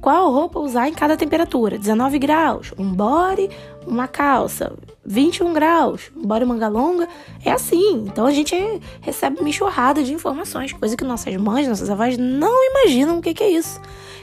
Qual 0.00 0.32
roupa 0.32 0.58
usar 0.58 0.88
em 0.88 0.94
cada 0.94 1.16
temperatura? 1.16 1.78
19 1.78 2.18
graus, 2.18 2.72
um 2.76 2.92
body, 2.92 3.48
uma 3.86 4.08
calça, 4.08 4.72
21 5.04 5.52
graus, 5.52 6.10
um 6.16 6.26
body 6.26 6.44
manga 6.44 6.66
longa. 6.66 7.08
É 7.44 7.52
assim. 7.52 8.04
Então 8.08 8.26
a 8.26 8.32
gente 8.32 8.56
recebe 9.00 9.38
uma 9.38 9.48
enxurrada 9.48 10.02
de 10.02 10.12
informações, 10.12 10.72
coisa 10.72 10.96
que 10.96 11.04
nossas 11.04 11.36
mães, 11.36 11.68
nossas 11.68 11.88
avós 11.88 12.18
não 12.18 12.64
imaginam 12.70 13.18
o 13.18 13.22
que, 13.22 13.32
que 13.32 13.44
é 13.44 13.50
isso. 13.50 13.80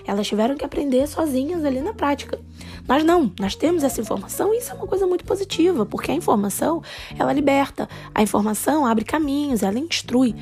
Elas 0.10 0.28
tiveram 0.28 0.56
que 0.56 0.66
aprender 0.66 1.08
sozinhas 1.08 1.64
ali 1.64 1.82
na 1.82 1.94
prática. 1.94 2.40
Nós 2.88 3.04
não, 3.04 3.32
nós 3.40 3.56
temos 3.56 3.84
essa 3.84 4.02
informação 4.02 4.54
e 4.54 4.58
isso 4.58 4.72
é 4.72 4.74
uma 4.74 4.88
coisa 4.88 5.06
muito 5.06 5.24
positiva, 5.24 5.86
porque 5.86 6.12
a 6.12 6.16
informação, 6.16 6.82
ela 7.18 7.32
liberta, 7.32 7.88
a 8.16 8.24
informação 8.24 8.86
abre 8.86 9.06
caminhos, 9.06 9.62
ela 9.62 9.78
instrui. 9.78 10.36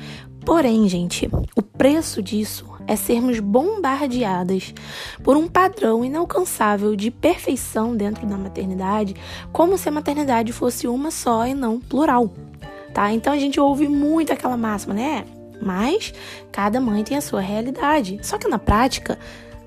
Porém, 0.46 0.88
gente, 0.88 1.28
o 1.54 1.60
preço 1.60 2.22
disso 2.22 2.64
é 2.86 2.96
sermos 2.96 3.38
bombardeadas 3.38 4.72
por 5.22 5.36
um 5.36 5.46
padrão 5.46 6.02
inalcançável 6.02 6.96
de 6.96 7.10
perfeição 7.10 7.94
dentro 7.94 8.26
da 8.26 8.38
maternidade, 8.38 9.14
como 9.52 9.76
se 9.76 9.90
a 9.90 9.92
maternidade 9.92 10.50
fosse 10.50 10.88
uma 10.88 11.10
só 11.10 11.46
e 11.46 11.52
não 11.52 11.78
plural. 11.78 12.32
Tá? 12.94 13.12
Então 13.12 13.30
a 13.30 13.38
gente 13.38 13.60
ouve 13.60 13.86
muito 13.86 14.32
aquela 14.32 14.56
máxima, 14.56 14.94
né? 14.94 15.26
Mas 15.60 16.14
cada 16.50 16.80
mãe 16.80 17.04
tem 17.04 17.18
a 17.18 17.20
sua 17.20 17.40
realidade. 17.40 18.18
Só 18.22 18.38
que 18.38 18.48
na 18.48 18.58
prática, 18.58 19.18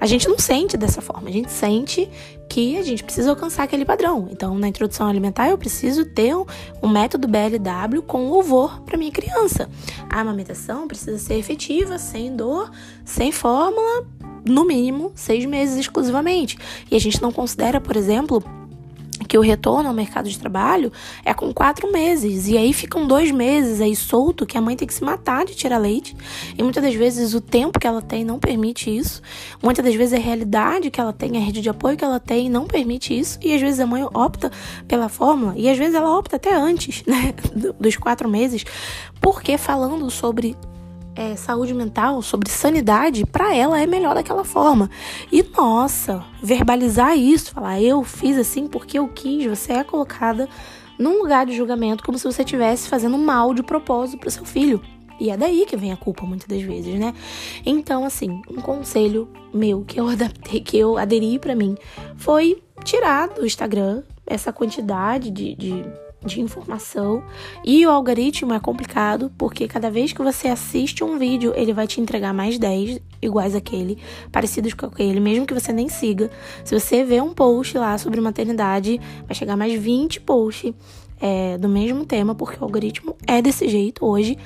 a 0.01 0.07
gente 0.07 0.27
não 0.27 0.39
sente 0.39 0.75
dessa 0.75 0.99
forma, 0.99 1.29
a 1.29 1.31
gente 1.31 1.51
sente 1.51 2.09
que 2.49 2.75
a 2.75 2.81
gente 2.81 3.03
precisa 3.03 3.29
alcançar 3.29 3.63
aquele 3.63 3.85
padrão. 3.85 4.27
Então, 4.31 4.57
na 4.57 4.67
introdução 4.67 5.07
alimentar, 5.07 5.47
eu 5.47 5.59
preciso 5.59 6.05
ter 6.05 6.35
um, 6.35 6.43
um 6.81 6.89
método 6.89 7.27
BLW 7.27 8.01
com 8.07 8.27
louvor 8.27 8.81
para 8.81 8.97
minha 8.97 9.11
criança. 9.11 9.69
A 10.09 10.21
amamentação 10.21 10.87
precisa 10.87 11.19
ser 11.19 11.35
efetiva, 11.35 11.99
sem 11.99 12.35
dor, 12.35 12.71
sem 13.05 13.31
fórmula, 13.31 14.07
no 14.43 14.65
mínimo 14.65 15.11
seis 15.13 15.45
meses 15.45 15.77
exclusivamente. 15.77 16.57
E 16.89 16.95
a 16.95 16.99
gente 16.99 17.21
não 17.21 17.31
considera, 17.31 17.79
por 17.79 17.95
exemplo, 17.95 18.43
que 19.27 19.37
o 19.37 19.41
retorno 19.41 19.89
ao 19.89 19.95
mercado 19.95 20.29
de 20.29 20.37
trabalho 20.37 20.91
é 21.23 21.33
com 21.33 21.53
quatro 21.53 21.91
meses. 21.91 22.47
E 22.47 22.57
aí 22.57 22.73
ficam 22.73 23.07
dois 23.07 23.31
meses 23.31 23.81
aí 23.81 23.95
solto 23.95 24.45
que 24.45 24.57
a 24.57 24.61
mãe 24.61 24.75
tem 24.75 24.87
que 24.87 24.93
se 24.93 25.03
matar 25.03 25.45
de 25.45 25.55
tirar 25.55 25.77
leite. 25.77 26.15
E 26.57 26.63
muitas 26.63 26.83
das 26.83 26.93
vezes 26.93 27.33
o 27.33 27.41
tempo 27.41 27.79
que 27.79 27.87
ela 27.87 28.01
tem 28.01 28.23
não 28.23 28.39
permite 28.39 28.95
isso. 28.95 29.21
Muitas 29.61 29.83
das 29.83 29.95
vezes 29.95 30.13
a 30.13 30.21
realidade 30.21 30.89
que 30.89 30.99
ela 30.99 31.13
tem, 31.13 31.37
a 31.37 31.39
rede 31.39 31.61
de 31.61 31.69
apoio 31.69 31.97
que 31.97 32.03
ela 32.03 32.19
tem 32.19 32.49
não 32.49 32.65
permite 32.65 33.17
isso. 33.17 33.37
E 33.41 33.53
às 33.53 33.61
vezes 33.61 33.79
a 33.79 33.85
mãe 33.85 34.03
opta 34.03 34.51
pela 34.87 35.09
fórmula. 35.09 35.53
E 35.55 35.69
às 35.69 35.77
vezes 35.77 35.95
ela 35.95 36.17
opta 36.17 36.35
até 36.35 36.53
antes, 36.53 37.03
né? 37.07 37.33
Dos 37.79 37.95
quatro 37.95 38.29
meses. 38.29 38.63
Porque 39.19 39.57
falando 39.57 40.09
sobre 40.09 40.55
é, 41.15 41.35
saúde 41.35 41.73
mental, 41.73 42.21
sobre 42.21 42.49
sanidade, 42.49 43.25
para 43.25 43.55
ela 43.55 43.81
é 43.81 43.85
melhor 43.85 44.15
daquela 44.15 44.43
forma. 44.43 44.89
E 45.31 45.43
nossa, 45.43 46.23
verbalizar 46.41 47.17
isso, 47.17 47.51
falar 47.51 47.81
eu 47.81 48.03
fiz 48.03 48.37
assim 48.37 48.67
porque 48.67 48.97
eu 48.97 49.07
quis, 49.07 49.45
você 49.45 49.73
é 49.73 49.83
colocada 49.83 50.47
num 50.97 51.19
lugar 51.21 51.45
de 51.45 51.55
julgamento 51.55 52.03
como 52.03 52.17
se 52.17 52.25
você 52.25 52.43
estivesse 52.43 52.87
fazendo 52.87 53.17
mal 53.17 53.53
de 53.53 53.63
propósito 53.63 54.19
para 54.19 54.29
seu 54.29 54.45
filho. 54.45 54.81
E 55.19 55.29
é 55.29 55.37
daí 55.37 55.65
que 55.67 55.77
vem 55.77 55.91
a 55.91 55.97
culpa 55.97 56.25
muitas 56.25 56.47
das 56.47 56.61
vezes, 56.63 56.99
né? 56.99 57.13
Então, 57.63 58.03
assim, 58.03 58.41
um 58.49 58.59
conselho 58.59 59.29
meu 59.53 59.83
que 59.83 59.99
eu 59.99 60.07
adaptei, 60.09 60.61
que 60.61 60.77
eu 60.77 60.97
aderi 60.97 61.37
para 61.37 61.55
mim, 61.55 61.77
foi 62.15 62.61
tirar 62.83 63.29
do 63.29 63.45
Instagram 63.45 64.01
essa 64.25 64.51
quantidade 64.51 65.29
de, 65.29 65.53
de 65.55 65.83
de 66.25 66.39
informação 66.39 67.23
e 67.65 67.85
o 67.85 67.89
algoritmo 67.89 68.53
é 68.53 68.59
complicado 68.59 69.31
porque 69.37 69.67
cada 69.67 69.89
vez 69.89 70.13
que 70.13 70.21
você 70.21 70.47
assiste 70.47 71.03
um 71.03 71.17
vídeo, 71.17 71.51
ele 71.55 71.73
vai 71.73 71.87
te 71.87 71.99
entregar 71.99 72.33
mais 72.33 72.59
10 72.59 73.01
iguais 73.21 73.55
àquele, 73.55 73.97
parecidos 74.31 74.73
com 74.73 74.85
aquele, 74.85 75.19
mesmo 75.19 75.45
que 75.45 75.53
você 75.53 75.73
nem 75.73 75.89
siga. 75.89 76.29
Se 76.63 76.79
você 76.79 77.03
vê 77.03 77.19
um 77.19 77.33
post 77.33 77.77
lá 77.77 77.97
sobre 77.97 78.21
maternidade, 78.21 78.99
vai 79.25 79.35
chegar 79.35 79.57
mais 79.57 79.73
20 79.73 80.21
posts 80.21 80.73
é, 81.21 81.57
do 81.57 81.69
mesmo 81.69 82.05
tema, 82.05 82.33
porque 82.33 82.57
o 82.59 82.63
algoritmo 82.63 83.15
é 83.27 83.41
desse 83.41 83.69
jeito 83.69 84.05
hoje. 84.05 84.37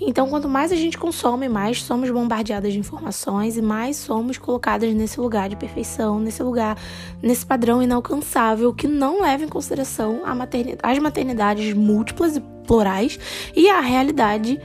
Então, 0.00 0.28
quanto 0.28 0.48
mais 0.48 0.72
a 0.72 0.76
gente 0.76 0.96
consome, 0.96 1.48
mais 1.48 1.82
somos 1.82 2.10
bombardeadas 2.10 2.72
de 2.72 2.78
informações 2.78 3.56
e 3.56 3.62
mais 3.62 3.96
somos 3.96 4.38
colocadas 4.38 4.92
nesse 4.94 5.20
lugar 5.20 5.48
de 5.48 5.56
perfeição, 5.56 6.18
nesse 6.18 6.42
lugar, 6.42 6.78
nesse 7.22 7.44
padrão 7.44 7.82
inalcançável 7.82 8.72
que 8.72 8.88
não 8.88 9.20
leva 9.20 9.44
em 9.44 9.48
consideração 9.48 10.22
maternidade, 10.34 10.80
as 10.82 10.98
maternidades 10.98 11.74
múltiplas 11.74 12.36
e 12.36 12.40
plurais 12.66 13.18
e 13.54 13.68
a 13.68 13.80
realidade 13.80 14.58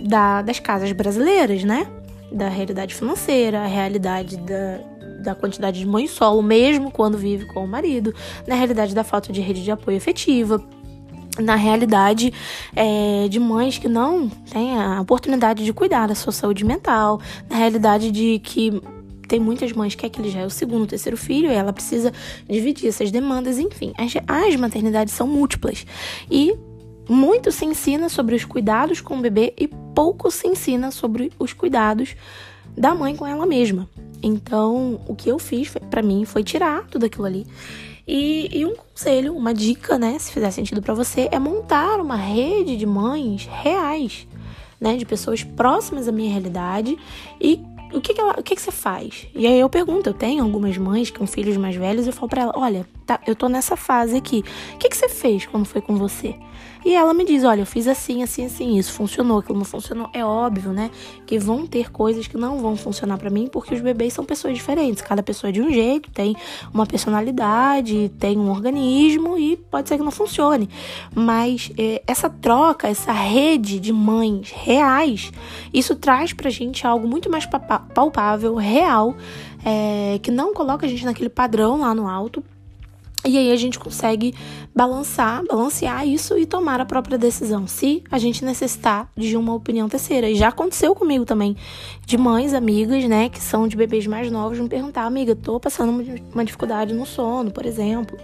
da, 0.00 0.42
das 0.42 0.58
casas 0.58 0.90
brasileiras, 0.92 1.62
né? 1.62 1.86
Da 2.32 2.48
realidade 2.48 2.94
financeira, 2.94 3.60
a 3.60 3.66
realidade 3.66 4.36
da, 4.38 4.80
da 5.22 5.34
quantidade 5.34 5.78
de 5.78 5.86
mãe 5.86 6.06
solo, 6.06 6.42
mesmo 6.42 6.90
quando 6.90 7.16
vive 7.16 7.46
com 7.46 7.64
o 7.64 7.68
marido, 7.68 8.14
na 8.46 8.54
realidade 8.54 8.94
da 8.94 9.04
falta 9.04 9.32
de 9.32 9.40
rede 9.40 9.62
de 9.62 9.70
apoio 9.70 9.96
efetiva, 9.96 10.62
na 11.38 11.54
realidade 11.54 12.32
é, 12.74 13.28
de 13.28 13.38
mães 13.38 13.78
que 13.78 13.88
não 13.88 14.28
têm 14.28 14.76
a 14.76 15.00
oportunidade 15.00 15.64
de 15.64 15.72
cuidar 15.72 16.06
da 16.06 16.14
sua 16.14 16.32
saúde 16.32 16.64
mental, 16.64 17.20
na 17.48 17.56
realidade 17.56 18.10
de 18.10 18.38
que 18.40 18.80
tem 19.28 19.38
muitas 19.38 19.72
mães 19.72 19.94
que 19.94 20.06
aquele 20.06 20.30
já 20.30 20.40
é 20.40 20.46
o 20.46 20.50
segundo, 20.50 20.86
terceiro 20.86 21.16
filho, 21.16 21.50
e 21.50 21.54
ela 21.54 21.72
precisa 21.72 22.12
dividir 22.48 22.88
essas 22.88 23.10
demandas, 23.10 23.58
enfim. 23.58 23.92
As, 23.98 24.14
as 24.26 24.56
maternidades 24.56 25.12
são 25.12 25.26
múltiplas. 25.26 25.86
E 26.30 26.56
muito 27.08 27.52
se 27.52 27.64
ensina 27.64 28.08
sobre 28.08 28.34
os 28.34 28.44
cuidados 28.44 29.00
com 29.00 29.18
o 29.18 29.20
bebê 29.20 29.52
e 29.56 29.68
pouco 29.68 30.30
se 30.30 30.46
ensina 30.48 30.90
sobre 30.90 31.30
os 31.38 31.52
cuidados 31.52 32.14
da 32.76 32.94
mãe 32.94 33.14
com 33.14 33.26
ela 33.26 33.44
mesma. 33.44 33.88
Então, 34.22 35.00
o 35.06 35.14
que 35.14 35.30
eu 35.30 35.38
fiz 35.38 35.72
para 35.90 36.02
mim 36.02 36.24
foi 36.24 36.42
tirar 36.42 36.86
tudo 36.86 37.06
aquilo 37.06 37.26
ali 37.26 37.46
e, 38.08 38.48
e 38.60 38.64
um 38.64 38.74
conselho, 38.74 39.36
uma 39.36 39.52
dica, 39.52 39.98
né, 39.98 40.18
se 40.18 40.32
fizer 40.32 40.50
sentido 40.50 40.80
para 40.80 40.94
você, 40.94 41.28
é 41.30 41.38
montar 41.38 42.00
uma 42.00 42.16
rede 42.16 42.74
de 42.74 42.86
mães 42.86 43.46
reais, 43.62 44.26
né, 44.80 44.96
de 44.96 45.04
pessoas 45.04 45.44
próximas 45.44 46.06
da 46.06 46.12
minha 46.12 46.30
realidade 46.30 46.96
e 47.38 47.60
o 47.92 48.00
que 48.00 48.14
que, 48.14 48.20
ela, 48.20 48.32
o 48.38 48.42
que 48.42 48.54
que 48.54 48.62
você 48.62 48.70
faz? 48.70 49.26
E 49.34 49.46
aí 49.46 49.60
eu 49.60 49.68
pergunto, 49.68 50.08
eu 50.08 50.14
tenho 50.14 50.42
algumas 50.42 50.76
mães 50.78 51.10
com 51.10 51.26
filhos 51.26 51.56
mais 51.58 51.76
velhos, 51.76 52.06
eu 52.06 52.12
falo 52.12 52.28
para 52.28 52.42
ela, 52.42 52.52
olha, 52.56 52.86
tá, 53.06 53.20
eu 53.26 53.36
tô 53.36 53.48
nessa 53.48 53.76
fase 53.76 54.16
aqui. 54.16 54.42
O 54.74 54.78
que 54.78 54.88
que 54.88 54.96
você 54.96 55.08
fez 55.08 55.46
quando 55.46 55.66
foi 55.66 55.80
com 55.80 55.96
você? 55.96 56.34
E 56.84 56.94
ela 56.94 57.12
me 57.12 57.24
diz: 57.24 57.44
olha, 57.44 57.60
eu 57.62 57.66
fiz 57.66 57.86
assim, 57.86 58.22
assim, 58.22 58.46
assim, 58.46 58.76
isso 58.76 58.92
funcionou, 58.92 59.38
aquilo 59.38 59.58
não 59.58 59.64
funcionou. 59.64 60.08
É 60.12 60.24
óbvio, 60.24 60.72
né? 60.72 60.90
Que 61.26 61.38
vão 61.38 61.66
ter 61.66 61.90
coisas 61.90 62.26
que 62.26 62.36
não 62.36 62.58
vão 62.58 62.76
funcionar 62.76 63.18
para 63.18 63.30
mim, 63.30 63.48
porque 63.50 63.74
os 63.74 63.80
bebês 63.80 64.12
são 64.12 64.24
pessoas 64.24 64.54
diferentes. 64.54 65.02
Cada 65.02 65.22
pessoa 65.22 65.50
é 65.50 65.52
de 65.52 65.60
um 65.60 65.72
jeito, 65.72 66.10
tem 66.10 66.36
uma 66.72 66.86
personalidade, 66.86 68.10
tem 68.18 68.38
um 68.38 68.50
organismo 68.50 69.38
e 69.38 69.56
pode 69.56 69.88
ser 69.88 69.96
que 69.96 70.04
não 70.04 70.10
funcione. 70.10 70.68
Mas 71.14 71.70
é, 71.76 72.02
essa 72.06 72.30
troca, 72.30 72.88
essa 72.88 73.12
rede 73.12 73.80
de 73.80 73.92
mães 73.92 74.50
reais, 74.50 75.32
isso 75.72 75.96
traz 75.96 76.32
pra 76.32 76.50
gente 76.50 76.86
algo 76.86 77.06
muito 77.06 77.30
mais 77.30 77.46
palpável, 77.46 78.54
real, 78.54 79.14
é, 79.64 80.18
que 80.22 80.30
não 80.30 80.54
coloca 80.54 80.86
a 80.86 80.88
gente 80.88 81.04
naquele 81.04 81.28
padrão 81.28 81.80
lá 81.80 81.94
no 81.94 82.08
alto 82.08 82.42
e 83.24 83.36
aí 83.36 83.52
a 83.52 83.56
gente 83.56 83.78
consegue 83.78 84.32
balançar, 84.74 85.42
balancear 85.44 86.06
isso 86.06 86.38
e 86.38 86.46
tomar 86.46 86.80
a 86.80 86.84
própria 86.84 87.18
decisão, 87.18 87.66
se 87.66 88.02
a 88.10 88.16
gente 88.16 88.44
necessitar 88.44 89.10
de 89.16 89.36
uma 89.36 89.52
opinião 89.54 89.88
terceira. 89.88 90.30
E 90.30 90.36
já 90.36 90.48
aconteceu 90.48 90.94
comigo 90.94 91.24
também, 91.24 91.56
de 92.06 92.16
mães, 92.16 92.54
amigas, 92.54 93.04
né, 93.04 93.28
que 93.28 93.42
são 93.42 93.66
de 93.66 93.76
bebês 93.76 94.06
mais 94.06 94.30
novos, 94.30 94.60
me 94.60 94.68
perguntar, 94.68 95.02
amiga, 95.02 95.34
tô 95.34 95.58
passando 95.58 96.22
uma 96.32 96.44
dificuldade 96.44 96.94
no 96.94 97.04
sono, 97.04 97.50
por 97.50 97.66
exemplo. 97.66 98.16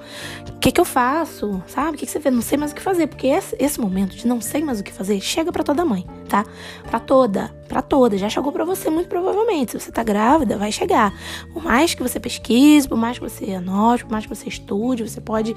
O 0.48 0.58
que 0.60 0.70
que 0.70 0.80
eu 0.80 0.84
faço? 0.84 1.60
Sabe? 1.66 1.96
O 1.96 1.98
que 1.98 2.06
que 2.06 2.12
você 2.12 2.20
vê? 2.20 2.30
Não 2.30 2.40
sei 2.40 2.56
mais 2.56 2.70
o 2.70 2.74
que 2.74 2.80
fazer, 2.80 3.08
porque 3.08 3.26
esse, 3.26 3.56
esse 3.58 3.80
momento 3.80 4.14
de 4.14 4.26
não 4.28 4.40
sei 4.40 4.62
mais 4.62 4.78
o 4.78 4.84
que 4.84 4.92
fazer 4.92 5.20
chega 5.20 5.50
para 5.50 5.64
toda 5.64 5.84
mãe, 5.84 6.06
tá? 6.28 6.46
Para 6.88 7.00
toda, 7.00 7.48
para 7.68 7.82
toda. 7.82 8.16
Já 8.16 8.28
chegou 8.28 8.52
para 8.52 8.64
você 8.64 8.88
muito 8.88 9.08
provavelmente. 9.08 9.72
Se 9.72 9.80
você 9.80 9.90
tá 9.90 10.04
grávida, 10.04 10.56
vai 10.56 10.70
chegar. 10.70 11.12
Por 11.52 11.62
mais 11.62 11.94
que 11.94 12.02
você 12.02 12.20
pesquise, 12.20 12.88
por 12.88 12.96
mais 12.96 13.18
que 13.18 13.28
você 13.28 13.54
anote, 13.54 14.04
por 14.04 14.12
mais 14.12 14.24
que 14.24 14.34
você 14.34 14.48
estude, 14.48 14.83
você 14.92 15.20
pode 15.20 15.54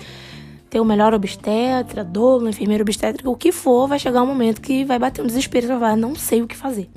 ter 0.69 0.79
o 0.79 0.85
melhor 0.85 1.13
obstetra, 1.13 2.03
doula, 2.03 2.49
enfermeiro 2.49 2.83
obstétrica, 2.83 3.29
o 3.29 3.35
que 3.35 3.51
for, 3.51 3.87
vai 3.87 3.97
chegar 3.99 4.21
um 4.21 4.25
momento 4.25 4.61
que 4.61 4.83
vai 4.83 4.99
bater 4.99 5.21
um 5.21 5.27
desespero 5.27 5.65
e 5.65 5.69
vai 5.69 5.79
falar, 5.79 5.95
não 5.95 6.15
sei 6.15 6.41
o 6.41 6.47
que 6.47 6.55
fazer. 6.55 6.89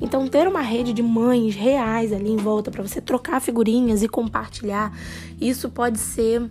Então, 0.00 0.26
ter 0.28 0.46
uma 0.46 0.60
rede 0.60 0.92
de 0.92 1.02
mães 1.02 1.54
reais 1.54 2.12
ali 2.12 2.30
em 2.30 2.36
volta 2.36 2.70
para 2.70 2.82
você 2.82 3.00
trocar 3.00 3.40
figurinhas 3.40 4.02
e 4.02 4.08
compartilhar, 4.08 4.96
isso 5.40 5.68
pode 5.68 5.98
ser 5.98 6.48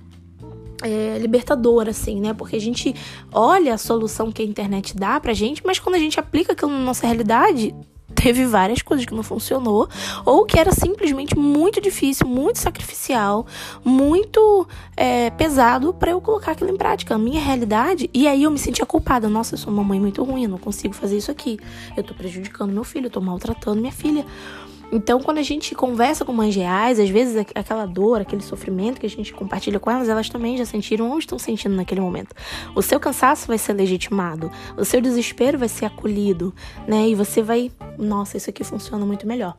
é, 0.84 1.18
libertador, 1.18 1.88
assim, 1.88 2.20
né? 2.20 2.34
Porque 2.34 2.56
a 2.56 2.62
gente 2.62 2.94
olha 3.32 3.74
a 3.74 3.78
solução 3.78 4.32
que 4.32 4.42
a 4.42 4.46
internet 4.46 4.96
dá 4.96 5.20
pra 5.20 5.34
gente, 5.34 5.62
mas 5.66 5.80
quando 5.80 5.96
a 5.96 6.00
gente 6.00 6.20
aplica 6.20 6.52
aquilo 6.52 6.72
na 6.72 6.80
nossa 6.80 7.06
realidade, 7.06 7.74
teve 8.22 8.46
várias 8.46 8.82
coisas 8.82 9.06
que 9.06 9.14
não 9.14 9.24
funcionou, 9.24 9.88
ou 10.26 10.46
que 10.46 10.60
era 10.60 10.72
simplesmente 10.72 11.38
muito 11.38 11.80
difícil, 11.80 12.28
muito 12.28 12.58
sacrificial, 12.58 13.46
muito 13.86 14.68
é, 14.96 15.30
pesado 15.30 15.94
para 15.94 16.12
eu 16.12 16.20
colocar 16.20 16.54
aquilo 16.54 16.72
em 16.72 16.78
prática. 16.78 17.16
A 17.16 17.18
minha 17.18 17.42
realidade. 17.42 18.10
E 18.14 18.28
aí 18.28 18.44
eu 18.44 18.52
me 18.52 18.58
sentia 18.58 18.86
culpada. 18.86 19.30
Nossa, 19.30 19.54
eu 19.54 19.58
sou 19.58 19.72
uma 19.72 19.84
mãe 19.84 20.00
muito 20.00 20.24
ruim, 20.24 20.44
eu 20.44 20.50
não 20.50 20.58
consigo 20.58 20.94
fazer 20.94 21.18
isso 21.18 21.32
aqui. 21.32 21.60
Eu 21.96 22.04
tô 22.04 22.14
prejudicando 22.14 22.72
meu 22.72 22.84
filho, 22.84 23.06
eu 23.06 23.12
tô 23.12 23.22
maltratando 23.22 23.80
minha 23.80 23.94
filha. 23.94 24.26
Então, 24.92 25.20
quando 25.20 25.38
a 25.38 25.44
gente 25.44 25.76
conversa 25.76 26.24
com 26.24 26.32
mães 26.32 26.56
reais, 26.56 27.00
às 27.00 27.10
vezes 27.10 27.46
aquela 27.54 27.86
dor, 27.86 28.22
aquele 28.22 28.42
sofrimento 28.42 29.00
que 29.00 29.06
a 29.06 29.10
gente 29.10 29.34
compartilha 29.34 29.80
com 29.80 29.92
elas, 29.92 30.08
elas 30.08 30.30
também 30.30 30.58
já 30.58 30.66
sentiram 30.66 31.10
ou 31.10 31.20
estão 31.20 31.38
sentindo 31.38 31.76
naquele 31.76 32.00
momento. 32.00 32.34
O 32.74 32.82
seu 32.82 33.00
cansaço 33.00 33.48
vai 33.48 33.58
ser 33.58 33.74
legitimado, 33.74 34.50
o 34.78 34.86
seu 34.86 35.02
desespero 35.02 35.60
vai 35.60 35.68
ser 35.68 35.86
acolhido, 35.86 36.54
né? 36.88 37.10
E 37.10 37.16
você 37.16 37.42
vai, 37.42 37.72
nossa, 37.98 38.38
isso 38.38 38.50
aqui 38.50 38.64
funciona 38.64 39.06
muito 39.06 39.28
melhor. 39.28 39.58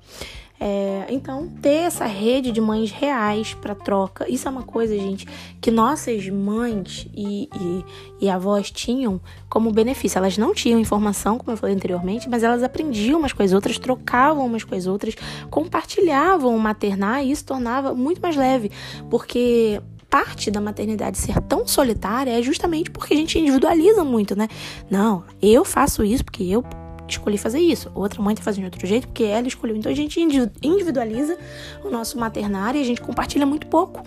É, 0.61 1.07
então, 1.09 1.49
ter 1.63 1.85
essa 1.87 2.05
rede 2.05 2.51
de 2.51 2.61
mães 2.61 2.91
reais 2.91 3.55
para 3.55 3.75
troca, 3.75 4.31
isso 4.31 4.49
é 4.49 4.51
uma 4.51 4.63
coisa, 4.63 4.97
gente, 4.97 5.27
que 5.61 5.71
nossas 5.71 6.29
mães 6.29 7.07
e, 7.15 7.49
e, 7.55 7.85
e, 8.23 8.31
avós 8.31 8.71
tinham 8.71 9.21
como 9.49 9.71
benefício. 9.71 10.19
Elas 10.19 10.37
não 10.37 10.53
tinham 10.53 10.81
informação, 10.81 11.39
como 11.39 11.53
eu 11.53 11.57
falei 11.57 11.77
anteriormente, 11.77 12.29
mas 12.29 12.43
elas 12.43 12.63
aprendiam 12.63 13.21
umas 13.21 13.33
com 13.33 13.43
as 13.43 13.53
outras, 13.53 13.79
trocavam 13.79 14.45
umas 14.45 14.65
com 14.65 14.75
as 14.75 14.87
outras, 14.87 15.15
compartilhavam 15.49 16.55
o 16.55 16.59
maternar 16.59 17.25
e 17.25 17.31
isso 17.31 17.45
tornava 17.45 17.95
muito 17.95 18.21
mais 18.21 18.37
leve, 18.37 18.73
porque 19.09 19.81
parte 20.11 20.51
da 20.51 20.61
maternidade 20.61 21.19
ser 21.19 21.41
tão 21.43 21.67
solitária 21.67 22.37
é 22.37 22.43
justamente 22.43 22.91
porque 22.91 23.15
a 23.15 23.17
gente 23.17 23.39
individualiza 23.39 24.03
muito, 24.05 24.35
né? 24.35 24.49
Não, 24.91 25.23
eu 25.41 25.65
faço 25.65 26.03
isso 26.03 26.25
porque 26.25 26.43
eu 26.43 26.65
escolhi 27.13 27.39
fazer 27.39 27.61
isso, 27.61 27.91
outra 27.95 28.23
mãe 28.23 28.35
tá 28.35 28.43
fazendo 28.43 28.65
de 28.65 28.67
outro 28.67 28.87
jeito 28.87 29.07
porque 29.09 29.25
ela 29.25 29.47
escolheu. 29.47 29.77
Então 29.77 29.91
a 29.91 29.95
gente 29.95 30.21
individualiza 30.21 31.39
o 31.85 31.91
nosso 31.91 32.19
maternar 32.19 32.77
e 32.77 32.81
a 32.81 32.85
gente 32.85 33.01
compartilha 33.01 33.47
muito 33.47 33.67
pouco, 33.67 34.03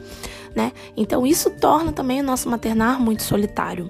né? 0.55 0.71
Então 0.95 1.25
isso 1.25 1.49
torna 1.49 1.91
também 1.91 2.21
o 2.21 2.23
nosso 2.23 2.49
maternar 2.49 2.99
muito 2.99 3.23
solitário. 3.23 3.89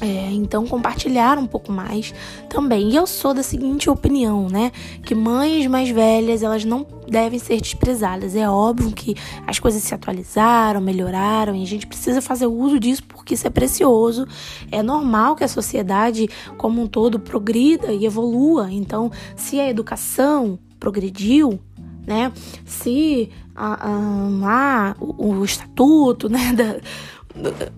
É, 0.00 0.30
então, 0.32 0.66
compartilhar 0.66 1.38
um 1.38 1.46
pouco 1.46 1.70
mais 1.70 2.12
também. 2.48 2.90
E 2.90 2.96
eu 2.96 3.06
sou 3.06 3.32
da 3.32 3.42
seguinte 3.42 3.88
opinião, 3.88 4.48
né? 4.48 4.72
Que 5.04 5.14
mães 5.14 5.66
mais 5.66 5.88
velhas, 5.88 6.42
elas 6.42 6.64
não 6.64 6.84
devem 7.08 7.38
ser 7.38 7.60
desprezadas. 7.60 8.34
É 8.34 8.48
óbvio 8.48 8.90
que 8.90 9.14
as 9.46 9.58
coisas 9.58 9.82
se 9.82 9.94
atualizaram, 9.94 10.80
melhoraram, 10.80 11.54
e 11.54 11.62
a 11.62 11.66
gente 11.66 11.86
precisa 11.86 12.20
fazer 12.20 12.46
uso 12.46 12.80
disso 12.80 13.04
porque 13.04 13.34
isso 13.34 13.46
é 13.46 13.50
precioso. 13.50 14.26
É 14.70 14.82
normal 14.82 15.36
que 15.36 15.44
a 15.44 15.48
sociedade 15.48 16.28
como 16.58 16.82
um 16.82 16.86
todo 16.86 17.20
progrida 17.20 17.92
e 17.92 18.04
evolua. 18.04 18.70
Então, 18.72 19.10
se 19.36 19.60
a 19.60 19.68
educação 19.68 20.58
progrediu, 20.80 21.60
né? 22.06 22.32
Se 22.66 23.30
a, 23.54 23.88
a, 23.88 24.90
a 24.90 24.96
o, 25.00 25.36
o, 25.36 25.44
estatuto, 25.44 26.28
né? 26.28 26.52
Da, 26.52 26.76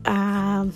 a, 0.05 0.67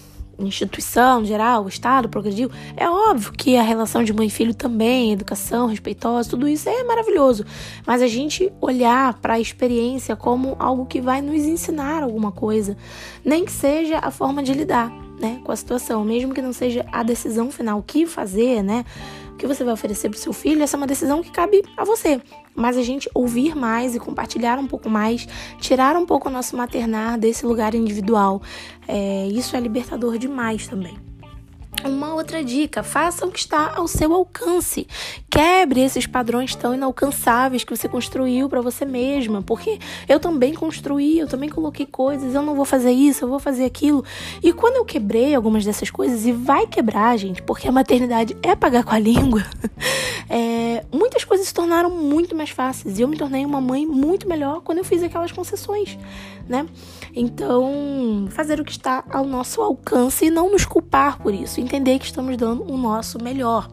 instituição 0.46 1.24
geral, 1.24 1.64
o 1.64 1.68
Estado 1.68 2.08
progrediu, 2.08 2.50
é 2.76 2.88
óbvio 2.88 3.32
que 3.32 3.56
a 3.56 3.62
relação 3.62 4.02
de 4.02 4.12
mãe 4.12 4.26
e 4.26 4.30
filho 4.30 4.54
também, 4.54 5.12
educação 5.12 5.66
respeitosa, 5.66 6.30
tudo 6.30 6.48
isso 6.48 6.68
é 6.68 6.82
maravilhoso. 6.84 7.44
Mas 7.86 8.02
a 8.02 8.06
gente 8.06 8.52
olhar 8.60 9.14
para 9.14 9.34
a 9.34 9.40
experiência 9.40 10.16
como 10.16 10.56
algo 10.58 10.86
que 10.86 11.00
vai 11.00 11.20
nos 11.20 11.42
ensinar 11.42 12.02
alguma 12.02 12.32
coisa, 12.32 12.76
nem 13.24 13.44
que 13.44 13.52
seja 13.52 13.98
a 13.98 14.10
forma 14.10 14.42
de 14.42 14.52
lidar. 14.52 14.90
Né, 15.20 15.38
com 15.44 15.52
a 15.52 15.56
situação, 15.56 16.02
mesmo 16.02 16.32
que 16.32 16.40
não 16.40 16.50
seja 16.50 16.86
a 16.90 17.02
decisão 17.02 17.50
final, 17.50 17.78
o 17.78 17.82
que 17.82 18.06
fazer, 18.06 18.62
né? 18.62 18.86
Que 19.40 19.46
você 19.46 19.64
vai 19.64 19.72
oferecer 19.72 20.10
para 20.10 20.18
o 20.18 20.20
seu 20.20 20.34
filho, 20.34 20.62
essa 20.62 20.76
é 20.76 20.78
uma 20.78 20.86
decisão 20.86 21.22
que 21.22 21.30
cabe 21.30 21.62
a 21.74 21.82
você 21.82 22.20
mas 22.52 22.76
a 22.76 22.82
gente 22.82 23.08
ouvir 23.14 23.56
mais 23.56 23.94
e 23.94 23.98
compartilhar 23.98 24.58
um 24.58 24.66
pouco 24.66 24.90
mais, 24.90 25.26
tirar 25.58 25.96
um 25.96 26.04
pouco 26.04 26.28
o 26.28 26.32
nosso 26.32 26.56
maternar 26.56 27.18
desse 27.18 27.46
lugar 27.46 27.74
individual. 27.74 28.42
É, 28.86 29.26
isso 29.28 29.56
é 29.56 29.60
libertador 29.60 30.18
demais 30.18 30.68
também. 30.68 31.09
Uma 31.84 32.14
outra 32.14 32.44
dica: 32.44 32.82
faça 32.82 33.26
o 33.26 33.30
que 33.30 33.38
está 33.38 33.74
ao 33.74 33.88
seu 33.88 34.12
alcance. 34.12 34.86
Quebre 35.30 35.80
esses 35.80 36.06
padrões 36.06 36.54
tão 36.54 36.74
inalcançáveis 36.74 37.64
que 37.64 37.74
você 37.74 37.88
construiu 37.88 38.48
para 38.48 38.60
você 38.60 38.84
mesma, 38.84 39.42
porque 39.42 39.78
eu 40.08 40.20
também 40.20 40.54
construí, 40.54 41.18
eu 41.18 41.26
também 41.26 41.48
coloquei 41.48 41.86
coisas, 41.86 42.34
eu 42.34 42.42
não 42.42 42.54
vou 42.54 42.64
fazer 42.64 42.90
isso, 42.90 43.24
eu 43.24 43.28
vou 43.28 43.38
fazer 43.38 43.64
aquilo. 43.64 44.04
E 44.42 44.52
quando 44.52 44.76
eu 44.76 44.84
quebrei 44.84 45.34
algumas 45.34 45.64
dessas 45.64 45.90
coisas, 45.90 46.26
e 46.26 46.32
vai 46.32 46.66
quebrar, 46.66 47.16
gente, 47.16 47.42
porque 47.42 47.68
a 47.68 47.72
maternidade 47.72 48.36
é 48.42 48.54
pagar 48.54 48.84
com 48.84 48.94
a 48.94 48.98
língua, 48.98 49.44
é, 50.28 50.84
muitas 50.92 51.24
coisas 51.24 51.46
se 51.46 51.54
tornaram 51.54 51.90
muito 51.90 52.36
mais 52.36 52.50
fáceis. 52.50 52.98
E 52.98 53.02
eu 53.02 53.08
me 53.08 53.16
tornei 53.16 53.44
uma 53.44 53.60
mãe 53.60 53.86
muito 53.86 54.28
melhor 54.28 54.60
quando 54.60 54.78
eu 54.78 54.84
fiz 54.84 55.02
aquelas 55.02 55.32
concessões, 55.32 55.98
né? 56.48 56.66
Então, 57.14 58.28
fazer 58.30 58.60
o 58.60 58.64
que 58.64 58.72
está 58.72 59.04
ao 59.10 59.24
nosso 59.24 59.60
alcance 59.60 60.26
e 60.26 60.30
não 60.30 60.50
nos 60.50 60.64
culpar 60.64 61.18
por 61.18 61.34
isso, 61.34 61.60
entender 61.60 61.98
que 61.98 62.06
estamos 62.06 62.36
dando 62.36 62.70
o 62.70 62.76
nosso 62.76 63.22
melhor. 63.22 63.68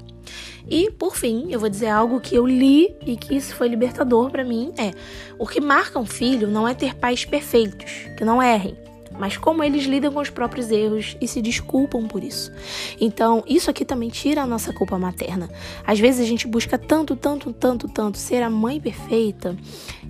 E, 0.70 0.92
por 0.92 1.16
fim, 1.16 1.48
eu 1.50 1.60
vou 1.60 1.70
dizer 1.70 1.88
algo 1.88 2.20
que 2.20 2.36
eu 2.36 2.46
li 2.46 2.94
e 3.06 3.16
que 3.16 3.36
isso 3.36 3.56
foi 3.56 3.70
libertador 3.70 4.30
para 4.30 4.44
mim: 4.44 4.74
é 4.78 4.92
o 5.40 5.48
que 5.48 5.62
marca 5.62 5.98
um 5.98 6.06
filho 6.06 6.48
não 6.48 6.68
é 6.68 6.74
ter 6.74 6.96
pais 6.96 7.24
perfeitos, 7.24 7.92
que 8.18 8.26
não 8.26 8.44
errem, 8.44 8.78
mas 9.20 9.38
como 9.38 9.64
eles 9.64 9.86
lidam 9.86 10.12
com 10.12 10.20
os 10.20 10.30
próprios 10.30 10.70
erros 10.72 11.18
e 11.20 11.28
se 11.28 11.42
desculpam 11.42 12.08
por 12.08 12.24
isso. 12.24 12.52
Então, 13.00 13.44
isso 13.48 13.70
aqui 13.70 13.84
também 13.86 14.10
tira 14.10 14.42
a 14.42 14.48
nossa 14.48 14.74
culpa 14.74 14.98
materna. 14.98 15.50
Às 15.86 16.00
vezes 16.00 16.22
a 16.22 16.26
gente 16.26 16.48
busca 16.48 16.78
tanto, 16.78 17.16
tanto, 17.16 17.54
tanto, 17.54 17.88
tanto 17.88 18.18
ser 18.18 18.44
a 18.44 18.50
mãe 18.50 18.80
perfeita 18.80 19.56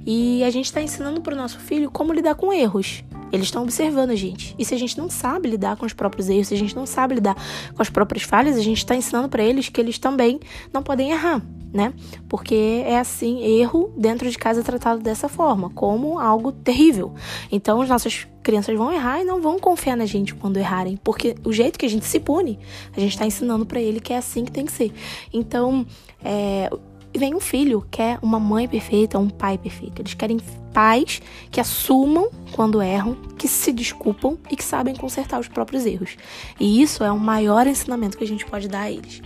e 0.06 0.44
a 0.44 0.50
gente 0.50 0.66
está 0.66 0.82
ensinando 0.82 1.22
para 1.22 1.34
o 1.34 1.38
nosso 1.38 1.60
filho 1.60 1.92
como 1.92 2.14
lidar 2.14 2.36
com 2.36 2.54
erros. 2.54 3.04
Eles 3.32 3.48
estão 3.48 3.64
observando 3.64 4.12
a 4.12 4.16
gente. 4.16 4.56
E 4.58 4.64
se 4.64 4.74
a 4.74 4.78
gente 4.78 4.98
não 4.98 5.10
sabe 5.10 5.50
lidar 5.50 5.76
com 5.76 5.86
os 5.86 5.94
próprios 5.94 6.30
erros, 6.30 6.48
se 6.48 6.54
a 6.54 6.58
gente 6.58 6.76
não 6.76 6.86
sabe 6.86 7.16
lidar 7.16 7.36
com 7.76 7.82
as 7.82 7.90
próprias 7.90 8.24
falhas, 8.24 8.56
a 8.56 8.62
gente 8.62 8.78
está 8.78 8.96
ensinando 8.96 9.28
para 9.28 9.44
eles 9.44 9.70
que 9.70 9.82
eles 9.82 9.98
também 9.98 10.40
não 10.72 10.82
podem 10.82 11.12
errar, 11.12 11.42
né? 11.74 11.94
Porque 12.28 12.84
é 12.86 13.00
assim, 13.00 13.44
erro 13.44 13.92
dentro 13.98 14.30
de 14.30 14.38
casa 14.38 14.62
é 14.62 14.64
tratado 14.64 15.02
dessa 15.02 15.28
forma, 15.28 15.70
como 15.70 16.20
algo 16.20 16.52
terrível. 16.52 17.14
Então, 17.52 17.82
as 17.82 17.90
nossas 17.90 18.28
crianças 18.42 18.78
vão 18.78 18.92
errar 18.92 19.22
e 19.22 19.26
não 19.26 19.42
vão 19.42 19.60
confiar 19.60 19.98
na 19.98 20.06
gente 20.06 20.34
quando 20.34 20.58
errarem, 20.58 20.98
porque 21.04 21.36
o 21.44 21.52
jeito 21.52 21.78
que 21.78 21.86
a 21.86 21.90
gente 21.90 22.06
se 22.06 22.20
pune, 22.20 22.58
a 22.96 23.00
gente 23.00 23.12
está 23.12 23.26
ensinando 23.26 23.66
para 23.66 23.82
ele 23.82 24.00
que 24.00 24.14
é 24.14 24.18
assim 24.18 24.46
que 24.46 24.52
tem 24.52 24.66
que 24.66 24.72
ser. 24.72 24.94
Então, 25.34 25.86
é, 26.24 26.70
vem 27.18 27.36
um 27.36 27.40
filho, 27.40 27.86
quer 27.90 28.20
uma 28.22 28.40
mãe 28.40 28.68
perfeita, 28.68 29.20
um 29.20 29.30
pai 29.30 29.58
perfeito. 29.58 30.02
Eles 30.02 30.14
querem 30.14 30.40
pais 30.74 31.22
que 31.50 31.60
assumam 31.60 32.30
quando 32.52 32.82
erram, 32.82 33.16
que 33.38 33.48
se 33.48 33.72
desculpam 33.72 34.38
e 34.50 34.56
que 34.56 34.64
sabem 34.64 34.96
consertar 34.96 35.40
os 35.40 35.48
próprios 35.48 35.86
erros. 35.86 36.16
E 36.60 36.82
isso 36.82 37.04
é 37.04 37.12
o 37.12 37.20
maior 37.20 37.66
ensinamento 37.66 38.18
que 38.18 38.24
a 38.24 38.28
gente 38.28 38.46
pode 38.46 38.68
dar 38.68 38.82
a 38.82 38.92
eles. 38.92 39.22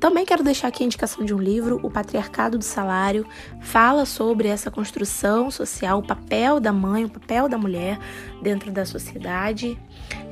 Também 0.00 0.26
quero 0.26 0.42
deixar 0.42 0.68
aqui 0.68 0.82
a 0.82 0.86
indicação 0.86 1.24
de 1.24 1.32
um 1.32 1.38
livro, 1.38 1.80
O 1.82 1.90
Patriarcado 1.90 2.58
do 2.58 2.64
Salário, 2.64 3.26
fala 3.60 4.04
sobre 4.04 4.48
essa 4.48 4.70
construção 4.70 5.50
social, 5.50 6.00
o 6.00 6.02
papel 6.02 6.58
da 6.58 6.72
mãe, 6.72 7.04
o 7.04 7.08
papel 7.08 7.48
da 7.48 7.56
mulher 7.56 7.98
dentro 8.42 8.72
da 8.72 8.84
sociedade. 8.84 9.78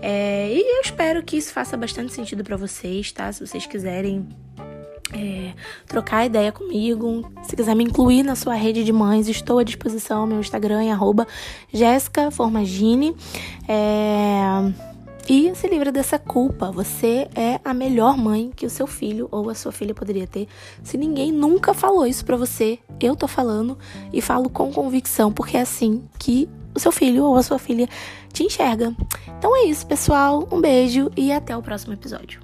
É, 0.02 0.52
e 0.52 0.76
eu 0.76 0.82
espero 0.82 1.22
que 1.22 1.36
isso 1.36 1.52
faça 1.52 1.76
bastante 1.76 2.12
sentido 2.12 2.44
para 2.44 2.56
vocês, 2.56 3.10
tá? 3.12 3.32
Se 3.32 3.46
vocês 3.46 3.64
quiserem 3.64 4.28
é, 5.14 5.54
trocar 5.86 6.26
ideia 6.26 6.50
comigo. 6.50 7.30
Se 7.44 7.54
quiser 7.54 7.74
me 7.74 7.84
incluir 7.84 8.22
na 8.22 8.34
sua 8.34 8.54
rede 8.54 8.84
de 8.84 8.92
mães, 8.92 9.28
estou 9.28 9.58
à 9.58 9.64
disposição. 9.64 10.26
Meu 10.26 10.40
Instagram 10.40 10.82
é 10.82 10.90
arroba 10.90 11.26
Formagini. 12.32 13.14
É, 13.68 14.42
e 15.28 15.54
se 15.54 15.66
livra 15.68 15.90
dessa 15.90 16.18
culpa. 16.18 16.70
Você 16.72 17.28
é 17.34 17.60
a 17.64 17.72
melhor 17.72 18.16
mãe 18.16 18.50
que 18.54 18.66
o 18.66 18.70
seu 18.70 18.86
filho 18.86 19.28
ou 19.30 19.48
a 19.48 19.54
sua 19.54 19.72
filha 19.72 19.94
poderia 19.94 20.26
ter. 20.26 20.48
Se 20.82 20.98
ninguém 20.98 21.32
nunca 21.32 21.72
falou 21.72 22.06
isso 22.06 22.24
para 22.24 22.36
você, 22.36 22.78
eu 23.00 23.16
tô 23.16 23.26
falando 23.26 23.78
e 24.12 24.20
falo 24.20 24.50
com 24.50 24.72
convicção, 24.72 25.32
porque 25.32 25.56
é 25.56 25.60
assim 25.60 26.04
que 26.18 26.48
o 26.74 26.80
seu 26.80 26.92
filho 26.92 27.24
ou 27.24 27.36
a 27.36 27.42
sua 27.42 27.58
filha 27.58 27.88
te 28.32 28.42
enxerga. 28.42 28.94
Então 29.38 29.56
é 29.56 29.64
isso, 29.64 29.86
pessoal. 29.86 30.46
Um 30.50 30.60
beijo 30.60 31.10
e 31.16 31.32
até 31.32 31.56
o 31.56 31.62
próximo 31.62 31.94
episódio. 31.94 32.42